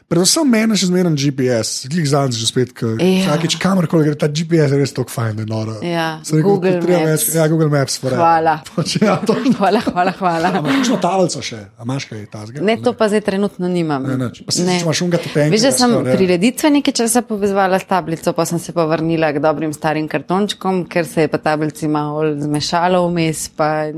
[0.09, 3.29] Predvsem meni še zmeraj GPS, glej za zdaj že spet, ki Ja.
[3.29, 5.75] vsakeč kamorkoli gre, ta GPS je res tako fajn, da je noro.
[5.85, 7.27] Ja, Sem rekel, Google treba Maps.
[7.27, 7.99] Več, ja, Google Maps.
[8.01, 8.17] forever.
[8.17, 8.55] Hvala.
[8.73, 10.49] Pač, ja, to, Hvala, hvala, hvala.
[10.49, 12.65] a imaš kakšno tablico še, a imaš kaj tazga?
[12.65, 14.01] Ne, to pa zdaj trenutno nimam.
[14.03, 14.41] Ne, nič.
[14.49, 16.01] Pa si imaš unga tepenka, Veš, da sem ja.
[16.09, 20.89] prireditve nekaj časa povezovala s tablico, pa sem se pa vrnila k dobrim starim kartončkom,
[20.89, 23.53] ker se je pa tablici malo zmešalo vmes.
[23.53, 23.93] Pa...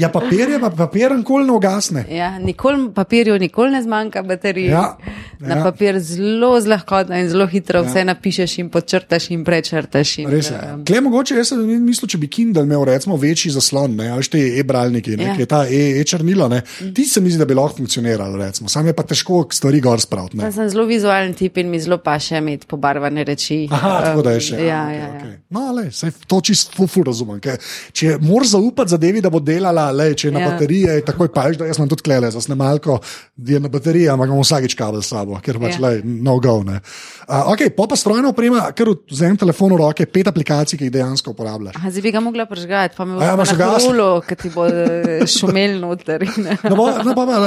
[0.00, 2.08] Ja, papir je, pa papir nikoli ne ugasne.
[2.08, 4.72] Ja, nikoli papirju, nikoli ne zmanjka baterije.
[4.72, 4.96] Ja,
[5.40, 5.62] Na ja.
[5.64, 7.86] papir zelo zlahkotno in zelo hitro ja.
[7.86, 10.18] vse napišeš in podčrtaš in prečrtaš.
[10.18, 10.58] In, Res je.
[10.74, 14.22] um, Kle, mogoče jaz sem mislil, če bi Kindle imel recimo večji zaslon, ne, ali
[14.24, 15.34] te e-bralniki, ne, Ja.
[15.34, 16.62] ki je ta e- e-črnilo, ne,
[16.94, 18.68] ti se mi zdi, da bi lahko funkcioniral, recimo.
[18.68, 20.38] Sam je pa težko stvari gor spraviti.
[20.38, 23.66] Jaz sem zelo vizualen tip in mi zelo paše imeti pobarvane reči.
[23.70, 24.56] Aha, tako da je še.
[24.56, 25.10] Ja, ja, ja.
[25.16, 25.34] okej.
[25.50, 27.40] No, le, sej, to čisto fu, fu razumem.
[27.40, 27.58] Ker,
[27.92, 30.50] če moraš zaupati zadevi, da bo delala, le, če je na Ja.
[30.50, 33.00] bateriji, je takoj pa veš, da jaz imam tudi klele, za snemalko,
[33.36, 35.88] je na bateriji, ampak imam vsakič kabel s sabo, ker pač Ja.
[35.88, 36.60] le, no go.
[36.62, 36.80] Ne.
[37.24, 40.92] Uh, ok, pa pa strojna oprema, ker vzamem telefon v roke, pet aplikacij, ki jih
[40.92, 41.76] dejansko uporabljaš.
[41.80, 43.36] Aha, Zdaj bi ga mogla prežgati, pa me bo ja,
[43.78, 46.26] krulo, ki ti bo eh, šumel noter.
[46.68, 47.38] No, pa, no, pa, pa,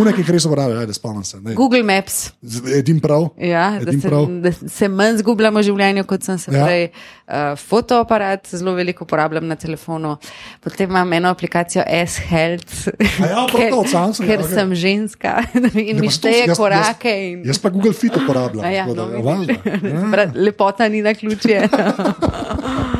[0.00, 1.40] unek, ki jih res uporabljaš, ajde, spomnim se.
[1.42, 1.54] ne.
[1.58, 2.30] Google Maps.
[2.72, 3.28] Edim prav.
[3.36, 4.26] Ja, da Edin se, prav.
[4.46, 6.64] da se manj zgubljamo v življenju, kot sem se ja.
[6.64, 6.88] prej.
[7.26, 10.12] Uh, fotoaparat zelo veliko uporabljam na telefonu,
[10.60, 12.86] potem imam eno aplikacijo S-Health,
[13.20, 14.54] ja, ker, Samsunga, ker okej.
[14.54, 15.42] sem ženska
[15.74, 17.10] in Ja, mi šteje jaz- korake.
[17.10, 18.64] Jaz, In, jaz pa Google Fit uporabljam.
[18.64, 20.06] A ja, tako da, no.
[20.10, 21.66] Brat, Lepota ni na ključje.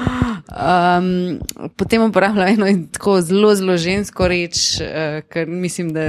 [0.49, 1.39] Um,
[1.77, 4.87] potem uporabljam eno tako zelo, zelo žensko reč, uh,
[5.29, 6.01] ker mislim, da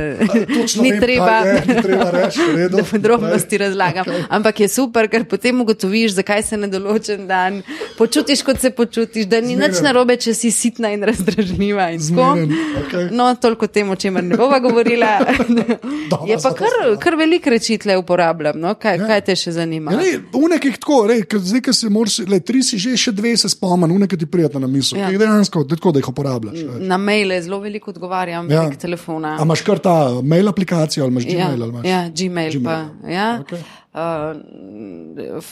[0.47, 2.77] Točno ni vem, treba, je, ni treba reči, v redu.
[2.77, 3.67] da podrobnosti Daj.
[3.67, 4.03] razlagam.
[4.03, 4.23] Okej.
[4.29, 7.61] Ampak je super, ker potem ugotoviš, zakaj se na določen dan
[7.97, 9.83] počutiš, kot se počutiš, da ni nič Zmeren.
[9.83, 11.89] narobe, če si sitna in razdražljiva.
[11.91, 11.99] In.
[11.99, 13.09] Zmeren, okej.
[13.11, 15.17] No, toliko o tem, o čemer ne bova govorila.
[16.11, 16.93] Dobro, je pa kar, smo.
[16.99, 18.59] kar veliko reči tle uporabljam.
[18.59, 18.75] No?
[18.75, 19.07] Kaj, Ja.
[19.07, 19.91] kaj te še zanima?
[19.91, 23.11] Ja, lej, unek je tako, ker zdaj, ker se moraš, lej, tri si že, še
[23.11, 24.99] dve se spomnim, unek je ti prijatno na misel.
[24.99, 25.07] Ja.
[25.07, 25.17] Ja.
[25.17, 26.59] Dejansko, tako, da jih uporabljaš.
[26.81, 28.63] Na maile zelo veliko odgovarjam Ja.
[28.63, 29.35] prek telefona.
[29.35, 31.63] A imaš kar ta mail aplikacijo ali imaš Ja, Gmail?
[31.63, 31.85] ali imaš?
[31.85, 32.51] ja, Gmail.
[32.53, 32.63] Gmail,
[33.01, 33.29] Pa, ja.
[33.41, 33.63] okej.
[33.93, 35.43] uh,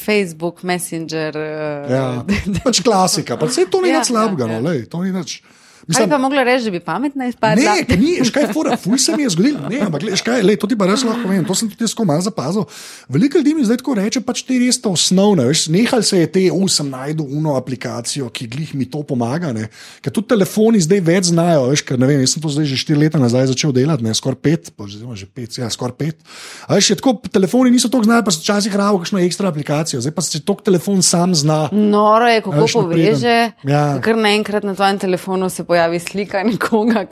[0.00, 1.36] Facebook, Messenger.
[1.36, 2.24] Uh, Ja,
[2.64, 4.60] pač klasika, pa vse to ni Ja, nič slabega, ja, no, ja.
[4.70, 5.42] lej, to ni nič.
[5.86, 7.74] Mislim, Ali pa mogla reči, da bi pametna izpadla?
[7.88, 9.68] Ne, ni, škaj je fora, ful se mi je zgodilo.
[9.70, 11.94] Ne, ampak gled, škaj, lej, to ti pa res lahko povem, to sem tudi jaz
[12.04, 12.66] malo zapazil.
[13.08, 16.28] Veliko ljudi mi zdaj tako reče, pač te res to osnovne, veš, nehal se je
[16.32, 19.70] te, o, sem najdu uno aplikacijo, ki glih mi to pomaga, ne.
[20.04, 22.80] Ker tudi telefoni zdaj več znajo, veš, ker ne vem, jaz sem to zdaj že
[22.84, 26.20] štiri leta nazaj začel delati, ne, skoraj pet, oziroma že pet, ja, skoraj pet.
[26.68, 30.14] A veš, tako, telefoni niso tako znali, pa so včasih ravo kakšno ekstra aplikacijo, zdaj
[30.16, 31.60] pa se tok telefon sam zna.
[31.72, 33.84] Noro je, kako poveže, ja.
[34.04, 37.04] kar naenkrat na tvojem telefonu se pojavi slika nekoga,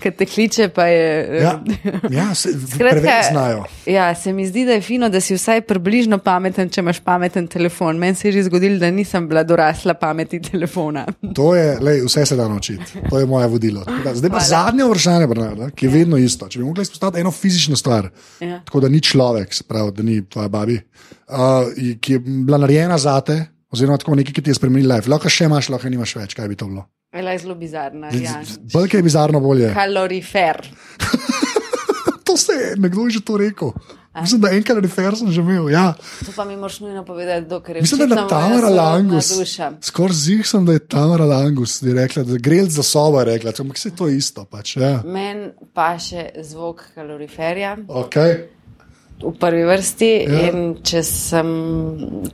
[0.00, 0.70] ki te kliče.
[0.76, 1.52] Je, ja,
[2.10, 3.64] ja se, skratka, znajo.
[3.86, 7.48] Ja, se mi zdi, da je fino, da si vsaj približno pameten, če imaš pameten
[7.52, 8.00] telefon.
[8.00, 11.04] Meni se je že zgodilo, da nisem bila dorasla pameti telefona.
[11.36, 13.02] To je, lej, vse se da naučiti.
[13.10, 13.84] To je moje vodilo.
[14.04, 14.48] Da, zdaj pa Hvala.
[14.48, 15.98] zadnje vprašanje, Bernarda, ki je ja.
[15.98, 16.48] vedno isto.
[16.48, 18.08] Če bi mogli izpostaviti eno fizično stvar,
[18.40, 18.62] ja.
[18.64, 20.80] tako da ni človek, pravi, da ni tvoja babi,
[21.28, 21.68] uh,
[22.00, 23.42] ki je bila narejena za te.
[23.76, 25.10] Oziroma, tako nekaj, ki ti je spremenil life.
[25.10, 26.86] Lahko še imaš, lahko nimaš več, kaj bi to bilo.
[27.16, 28.10] Vela je zelo bizarna.
[28.12, 28.40] Ja.
[28.72, 29.74] Bolj je bizarno, bolje.
[29.74, 30.60] Kalorifer.
[32.26, 33.72] to se je, nekdo je že to rekel.
[34.12, 34.20] A?
[34.20, 35.68] Mislim, da enkrat refer sem že imel.
[35.70, 35.92] Ja.
[36.24, 37.80] To pa mi moraš nujno povedati, dokler je.
[37.82, 39.32] Mislim, da je Tamara Langus.
[39.80, 43.88] Skoraj zih sem, da je Tamara Langus rekla, da gre za sobo, rekla, ampak se
[43.88, 44.44] je to isto.
[44.44, 45.02] Pač, ja.
[45.04, 47.76] Meni pa še zvok kaloriferja.
[47.88, 48.55] Okay
[49.22, 50.10] v prvi vrsti.
[50.28, 50.50] Ja.
[50.86, 51.50] Če, sem,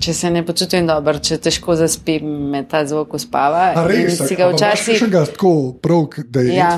[0.03, 3.71] če se ne počutim dobro, če težko zaspim, me ta zvok uspava.
[4.13, 5.01] Si ga včasih.
[5.05, 6.57] Če ga tako prav, da je.
[6.57, 6.73] Ja.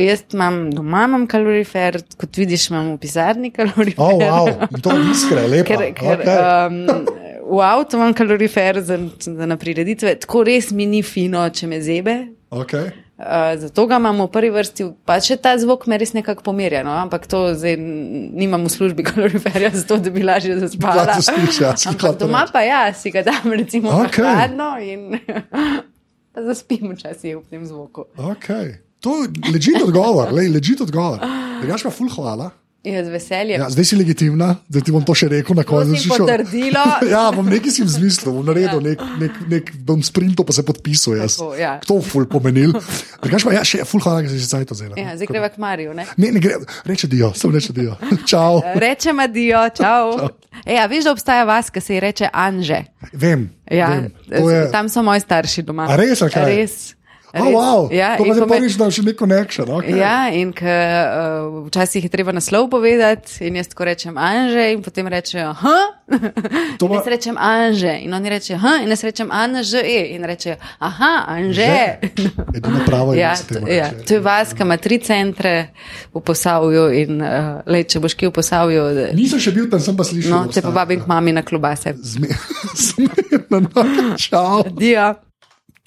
[0.00, 4.04] Jaz imam doma imam kalorifer, kot vidiš, imam v pisarni kalorifer.
[4.04, 4.80] Oh, wow.
[4.82, 5.72] To je iskre, lepo.
[5.72, 6.70] Ker, ker, okay.
[6.70, 11.70] um, v avtu imam kalorifer za, za na prireditve, tako res mi ni fino, če
[11.70, 12.20] me zebe.
[12.50, 12.90] Okay.
[13.20, 16.80] Uh, zato ga imamo v prvi vrsti, pa če ta zvok me res nekako pomirja,
[16.86, 16.94] no?
[17.02, 21.04] ampak to zdaj nimamo v službi kaloriferja, zato da bi lažje zaspala.
[21.04, 21.74] Ja, spiš, ja,
[22.16, 24.24] doma pa ja, si ga dam recimo okay.
[24.24, 25.20] hladno in
[26.48, 28.08] zaspim včasih v tem zvoku.
[28.16, 28.80] Okay.
[29.04, 31.20] To je ležit odgovor, ležit odgovor.
[31.60, 32.48] Drugač pa ful hvala.
[32.80, 33.60] Ja, z veseljem.
[33.60, 35.98] Ja, zdaj si legitimna, da ti bom to še rekel na koncu.
[36.00, 36.80] Si potrdilo.
[37.12, 38.84] ja, bom nekaj si vzmislil, bom naredil, ja.
[38.86, 41.18] nek, nek, nek, bom sprinto pa se podpisal.
[41.20, 41.74] Tako, ja.
[41.84, 42.72] To je ful pomenil.
[43.20, 44.96] Drugač pa ja, še ful hvala, da si se to zelo.
[44.96, 46.06] Ja, zdaj greva k Mariju, ne?
[46.16, 46.56] Ne, ne gre,
[46.88, 47.98] reče dio, sem reče dio.
[48.30, 48.62] Čau.
[48.80, 50.16] Rečem dio, čau.
[50.16, 50.30] čau.
[50.64, 52.80] Ej, a veš, da obstaja vas, ki se ji reče Anže?
[53.12, 53.50] Vem.
[53.68, 54.08] Ja, vem.
[54.32, 54.64] Je...
[54.72, 55.84] Tam so moji starši doma.
[55.84, 56.48] A res, kaj?
[56.48, 56.78] Res.
[57.32, 57.80] Oh, wow.
[57.94, 59.68] ja, to je prvič, da še neko nekšen.
[59.70, 59.94] Okay.
[60.02, 64.82] Ja, in k, uh, včasih je treba naslov povedati, in jaz tako rečem Anže, in
[64.82, 65.78] potem rečejo, ha.
[66.10, 66.96] Ma...
[66.98, 71.70] Jaz rečem Anže, in oni rečejo, ha, in jaz rečem Anže, in rečejo, aha, Anže.
[72.50, 75.54] Edino pravo je, ja, to, ja, to je vas, ki ima tri centre
[76.10, 78.90] v posavju, in uh, lej, če boš ki v posavju.
[79.14, 80.34] Nisem še bil tam, sem pa slišal.
[80.34, 81.94] No, te pa vabim k mami na klubase.
[82.90, 83.86] Zmerno,
[84.18, 84.66] čau.
[84.66, 85.29] Dio.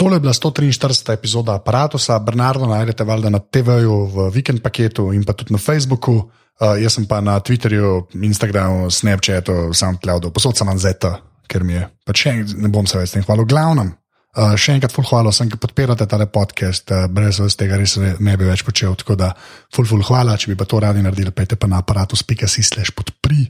[0.04, 1.14] Tole je bila 143.
[1.14, 6.12] epizoda aparata, Bernardo najdete valjda na TV-ju, v vikend paketu in pa tudi na Facebooku.
[6.12, 11.88] Uh, jaz sem pa na Twitterju, Instagramu, Snapchatu, SoundCloudu, posod sem Anzeta, ker mi je.
[12.04, 13.48] Pa še ne bom se več tem hvalil.
[13.48, 13.94] Glavnem,
[14.36, 17.96] uh, še enkrat ful hvala vsem, ki podpirate tale podcast, uh, brez vas tega res
[17.96, 19.00] ne bi več počel.
[19.00, 19.32] Tako da
[19.72, 23.48] ful ful hvala, če bi pa to radi naredili, pejte pa na aparatus.si slash podpri.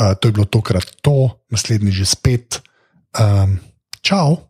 [0.00, 2.62] Uh, to je bilo tokrat to, naslednji že spet.
[3.20, 3.60] Um,
[4.00, 4.48] čau!